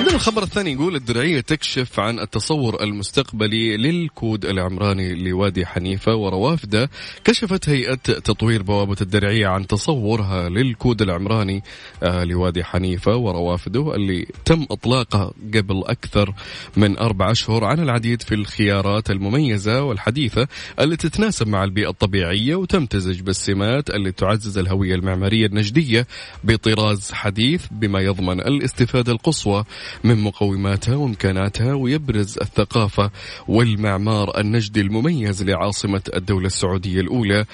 عندنا 0.06 0.20
الخبر 0.20 0.42
الثاني 0.42 0.72
يقول 0.72 0.96
الدرعية 0.96 1.40
تكشف 1.40 2.00
عن 2.00 2.20
التصور 2.20 2.82
المستقبلي 2.82 3.76
للكود 3.76 4.44
العمراني 4.44 5.14
لوادي 5.14 5.66
حنيفة 5.66 6.14
وروافده. 6.14 6.90
كشفت 7.24 7.68
هيئة 7.68 7.94
تطوير 7.94 8.62
بوابة 8.62 8.96
الدرعية 9.00 9.46
عن 9.46 9.66
تصورها 9.66 10.48
للكود 10.48 11.02
العمراني 11.02 11.62
آه، 12.02 12.24
لوادي 12.24 12.64
حنيفة 12.64 13.16
وروافده 13.16 13.94
اللي 13.94 14.26
تم 14.44 14.66
إطلاقه 14.70 15.34
قبل 15.54 15.82
أكثر 15.86 16.34
من 16.76 16.98
أربع 16.98 17.30
أشهر 17.30 17.64
عن 17.64 17.80
العديد 17.80 18.22
في 18.22 18.34
الخيارات 18.34 19.10
المميزة 19.10 19.82
والحديثة 19.82 20.48
اللي 20.80 20.96
تتناسب 20.96 21.48
مع 21.48 21.64
البيئة 21.64 21.88
الطبيعية 21.88 22.54
وتمتزج 22.54 23.20
بالسمات 23.20 23.90
اللي 23.90 24.12
تعزز 24.12 24.58
الهوية 24.58 24.94
المعمارية 24.94 25.46
النجدية 25.46 26.06
بطراز 26.44 27.12
حديث 27.12 27.66
بما 27.70 28.00
يضمن 28.00 28.40
الاستفادة 28.40 29.12
القصوى 29.12 29.64
من 30.04 30.22
مقوماتها 30.22 30.96
وامكاناتها 30.96 31.74
ويبرز 31.74 32.38
الثقافة 32.42 33.10
والمعمار 33.48 34.40
النجدي 34.40 34.80
المميز 34.80 35.42
لعاصمة 35.42 36.02
الدولة 36.16 36.46
السعودية 36.46 37.00
الأولى 37.00 37.44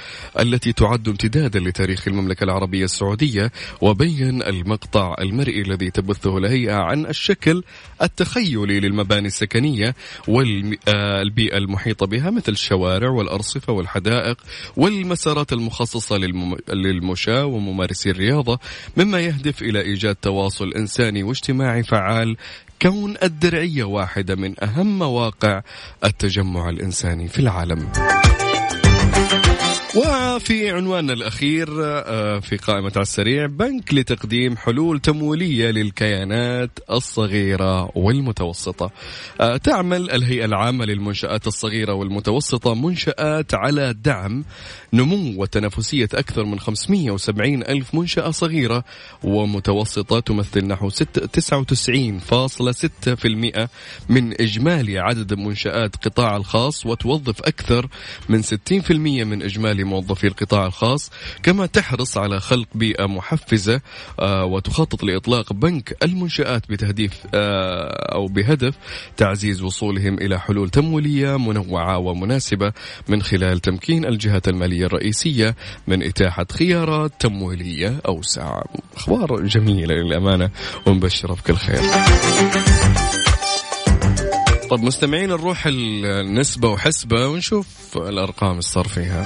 التي 0.40 0.72
تعد 0.72 1.09
امتدادا 1.09 1.61
لتاريخ 1.61 2.09
المملكة 2.09 2.44
العربية 2.44 2.85
السعودية 2.85 3.52
وبين 3.81 4.42
المقطع 4.42 5.14
المرئي 5.20 5.61
الذي 5.61 5.90
تبثه 5.90 6.38
الهيئة 6.38 6.74
عن 6.74 7.07
الشكل 7.07 7.62
التخيلي 8.02 8.81
للمباني 8.81 9.26
السكنية 9.26 9.94
والبيئه 10.28 11.57
المحيطة 11.57 12.07
بها 12.07 12.31
مثل 12.31 12.52
الشوارع 12.52 13.11
والأرصفة 13.11 13.72
والحدائق 13.72 14.37
والمسارات 14.76 15.52
المخصصة 15.52 16.16
للمشاة 16.68 17.46
وممارسي 17.46 18.11
الرياضة 18.11 18.59
مما 18.96 19.20
يهدف 19.20 19.62
إلى 19.62 19.81
إيجاد 19.81 20.14
تواصل 20.14 20.72
إنساني 20.72 21.22
واجتماعي 21.22 21.83
فعال 21.83 22.32
كون 22.83 23.14
الدرعية 23.23 23.85
واحدة 23.85 24.35
من 24.35 24.64
أهم 24.64 24.99
مواقع 24.99 25.62
التجمع 26.05 26.68
الإنساني 26.68 27.29
في 27.29 27.38
العالم. 27.38 27.88
وفي 29.97 30.71
عنواننا 30.71 31.12
الأخير 31.12 31.68
آه، 31.85 32.40
في 32.40 32.57
قائمة 32.57 32.92
على 32.97 33.03
السريع 33.03 33.47
بنك 33.47 33.95
لتقديم 33.95 34.57
حلول 34.57 35.01
تمويلية 35.01 35.71
للكيانات 35.71 36.79
الصغيرة 36.90 37.99
والمتوسطة 37.99 38.90
آه، 39.40 39.57
تعمل 39.57 40.11
الهيئة 40.11 40.45
العامة 40.45 40.85
للمنشآت 40.85 41.47
الصغيرة 41.47 41.95
والمتوسطة 41.95 42.75
منشآت 42.75 43.55
على 43.55 43.95
دعم 43.95 44.45
نمو 44.94 45.42
وتنافسية 45.42 46.09
أكثر 46.14 46.44
من 46.44 46.61
570 46.61 47.62
ألف 47.62 47.94
منشأة 47.94 48.31
صغيرة 48.31 48.85
ومتوسطة 49.22 50.20
تمثل 50.20 50.66
نحو 50.66 50.90
99.6% 50.90 50.94
من 54.09 54.40
إجمالي 54.40 54.98
عدد 54.98 55.35
منشآت 55.35 55.96
قطاع 55.96 56.37
الخاص 56.37 56.87
وتوظف 56.87 57.42
أكثر 57.42 57.88
من 58.28 58.42
60% 58.42 58.46
من 58.90 59.42
إجمالي 59.42 59.83
لموظفي 59.83 60.26
القطاع 60.26 60.66
الخاص 60.66 61.11
كما 61.42 61.66
تحرص 61.66 62.16
على 62.18 62.40
خلق 62.40 62.68
بيئة 62.74 63.07
محفزة 63.07 63.81
آه، 64.20 64.44
وتخطط 64.44 65.05
لإطلاق 65.05 65.52
بنك 65.52 65.96
المنشآت 66.02 66.70
بتهديف 66.70 67.12
آه، 67.35 68.14
أو 68.14 68.26
بهدف 68.26 68.74
تعزيز 69.16 69.62
وصولهم 69.62 70.18
إلى 70.18 70.40
حلول 70.40 70.70
تمويلية 70.70 71.37
منوعة 71.37 71.98
ومناسبة 71.98 72.72
من 73.09 73.22
خلال 73.22 73.61
تمكين 73.61 74.05
الجهات 74.05 74.48
المالية. 74.48 74.82
الرئيسية 74.87 75.57
من 75.87 76.03
إتاحة 76.03 76.47
خيارات 76.53 77.12
تمويلية 77.21 78.01
أوسع. 78.09 78.62
أخبار 78.97 79.47
جميلة 79.47 79.95
للأمانة 79.95 80.51
ومبشرة 80.87 81.35
بكل 81.35 81.55
خير. 81.55 81.81
طب 84.71 84.81
مستمعين 84.81 85.29
نروح 85.29 85.66
لنسبة 85.66 86.68
وحسبة 86.68 87.29
ونشوف 87.29 87.66
الأرقام 87.97 88.59
الصار 88.59 88.88
فيها 88.88 89.25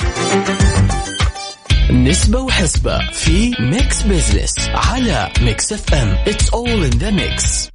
نسبة 1.90 2.40
وحسبة 2.40 2.98
في 3.12 3.54
ميكس 3.60 4.02
بزنس 4.02 4.52
على 4.74 5.32
Mix 5.40 5.72
FM 5.72 6.08
it's 6.26 6.50
all 6.50 6.84
in 6.84 6.90
the 6.90 7.10
mix 7.10 7.68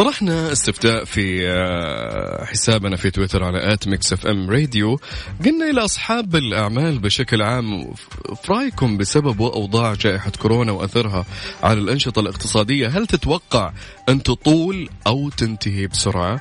طرحنا 0.00 0.52
استفتاء 0.52 1.04
في 1.04 1.50
آه، 1.50 2.44
حسابنا 2.44 2.96
في 2.96 3.10
تويتر 3.10 3.44
على 3.44 3.72
at 3.72 3.88
Mix 3.88 4.12
FM 4.12 4.50
Radio 4.50 5.00
قلنا 5.44 5.70
إلى 5.70 5.84
أصحاب 5.84 6.36
الأعمال 6.36 6.98
بشكل 6.98 7.42
عام 7.42 7.94
في 8.42 8.52
رأيكم 8.52 8.96
بسبب 8.96 9.42
اوضاع 9.42 9.94
جائحة 9.94 10.32
كورونا 10.42 10.72
وأثرها 10.72 11.26
على 11.62 11.80
الأنشطة 11.80 12.20
الاقتصادية 12.20 12.88
هل 12.88 13.06
تتوقع 13.06 13.72
أن 14.08 14.22
تطول 14.22 14.88
أو 15.06 15.28
تنتهي 15.28 15.86
بسرعة؟ 15.86 16.40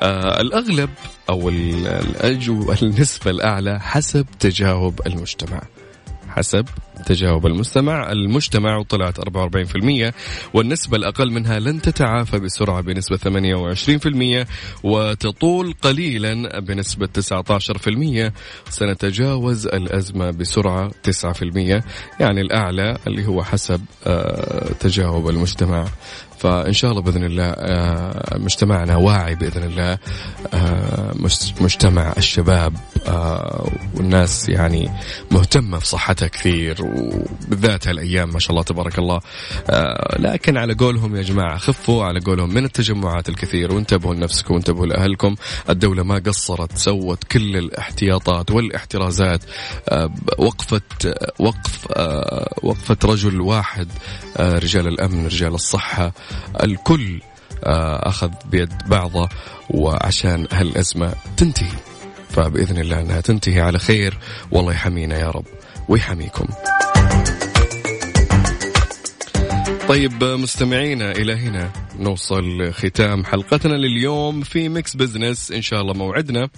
آه 0.00 0.40
الأغلب 0.40 0.90
أو 1.30 1.48
الأجو 1.48 2.72
النسبة 2.82 3.30
الأعلى 3.30 3.80
حسب 3.80 4.26
تجاوب 4.40 5.00
المجتمع. 5.06 5.62
حسب 6.30 6.64
تجاوب 7.06 7.46
المستمع. 7.46 8.12
المجتمع 8.12 8.76
وطلعت 8.76 9.20
44% 9.20 10.12
والنسبة 10.54 10.96
الأقل 10.96 11.30
منها 11.30 11.58
لن 11.58 11.82
تتعافى 11.82 12.38
بسرعة 12.38 12.80
بنسبة 12.80 13.16
28% 13.16 14.46
وتطول 14.84 15.74
قليلا 15.82 16.60
بنسبة 16.60 17.06
19% 17.06 18.32
سنتجاوز 18.70 19.66
الأزمة 19.66 20.30
بسرعة 20.30 20.90
9% 21.02 21.82
يعني 22.20 22.40
الأعلى 22.40 22.96
اللي 23.06 23.26
هو 23.26 23.42
حسب 23.42 23.80
آه، 24.06 24.72
تجاوب 24.80 25.28
المجتمع. 25.28 25.86
فإن 26.40 26.72
شاء 26.72 26.90
الله 26.90 27.02
بإذن 27.02 27.24
الله 27.24 27.44
آه، 27.44 28.38
مجتمعنا 28.38 28.96
واعي 28.96 29.34
بإذن 29.34 29.62
الله 29.62 29.98
آه، 30.54 31.14
مجتمع 31.60 32.14
الشباب 32.16 32.74
آه، 33.06 33.70
والناس 33.94 34.48
يعني 34.48 34.90
مهتمة 35.30 35.78
بصحتها 35.78 36.28
كثير 36.28 36.76
وبالذات 36.82 37.88
هالأيام 37.88 38.32
ما 38.32 38.38
شاء 38.38 38.50
الله 38.50 38.62
تبارك 38.62 38.98
الله 38.98 39.20
لكن 40.18 40.56
على 40.56 40.74
قولهم 40.74 41.16
يا 41.16 41.22
جماعة 41.22 41.58
خفوا 41.58 42.04
على 42.04 42.20
قولهم 42.20 42.54
من 42.54 42.64
التجمعات 42.64 43.28
الكثير 43.28 43.72
وانتبهوا 43.74 44.14
لنفسكم 44.14 44.54
وانتبهوا 44.54 44.86
لأهلكم 44.86 45.34
الدولة 45.70 46.02
ما 46.02 46.22
قصرت 46.26 46.78
سوت 46.78 47.24
كل 47.24 47.56
الاحتياطات 47.56 48.50
والاحترازات 48.50 49.40
وقفت 50.38 51.14
وقف 51.38 51.86
وقفه 52.62 52.96
رجل 53.04 53.40
واحد 53.40 53.88
رجال 54.40 54.86
الأمن 54.88 55.26
رجال 55.26 55.54
الصحة 55.54 56.12
الكل 56.62 57.20
آه، 57.64 58.08
أخذ 58.08 58.30
بيد 58.50 58.72
بعضه 58.86 59.28
وعشان 59.70 60.46
هالأزمة 60.52 61.14
تنتهي. 61.36 61.78
فبإذن 62.30 62.78
الله 62.78 63.00
أنها 63.00 63.20
تنتهي 63.20 63.60
على 63.60 63.78
خير. 63.78 64.18
والله 64.50 64.72
يحمينا 64.72 65.18
يا 65.18 65.30
رب 65.30 65.44
ويحميكم. 65.88 66.46
طيب 69.88 70.24
مستمعينا 70.24 71.12
إلى 71.12 71.34
هنا 71.34 71.70
نوصل 71.98 72.72
ختام 72.72 73.24
حلقتنا 73.24 73.74
لليوم 73.74 74.42
في 74.42 74.68
ميكس 74.68 74.96
بزنس 74.96 75.52
إن 75.52 75.62
شاء 75.62 75.80
الله 75.80 75.94
موعدنا. 75.94 76.48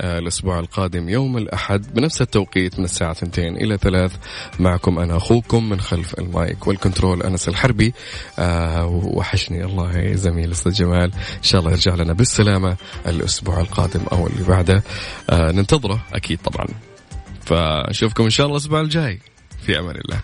الأسبوع 0.00 0.58
القادم 0.58 1.08
يوم 1.08 1.36
الأحد 1.36 1.94
بنفس 1.94 2.22
التوقيت 2.22 2.78
من 2.78 2.84
الساعة 2.84 3.12
2 3.12 3.56
إلى 3.56 3.76
3 3.76 4.18
معكم 4.58 4.98
أنا 4.98 5.16
أخوكم 5.16 5.68
من 5.68 5.80
خلف 5.80 6.18
المايك 6.18 6.66
وال 6.66 6.78
control 6.78 7.22
أنس 7.22 7.48
الحربي. 7.48 7.94
آه 8.38 8.86
وحشني 8.86 9.64
الله 9.64 9.98
يا 9.98 10.16
زميل 10.16 10.50
أستاذ 10.50 10.72
جمال. 10.72 11.12
إن 11.14 11.42
شاء 11.42 11.60
الله 11.60 11.72
يرجع 11.72 11.94
لنا 11.94 12.12
بالسلامة 12.12 12.76
الأسبوع 13.06 13.60
القادم 13.60 14.00
أو 14.12 14.26
اللي 14.26 14.44
بعده. 14.44 14.82
آه 15.30 15.50
ننتظره 15.52 16.00
أكيد 16.12 16.38
طبعا. 16.38 16.66
فنشوفكم 17.44 18.24
إن 18.24 18.30
شاء 18.30 18.46
الله 18.46 18.56
الأسبوع 18.56 18.80
الجاي. 18.80 19.18
في 19.66 19.78
أمان 19.78 19.96
الله. 19.96 20.20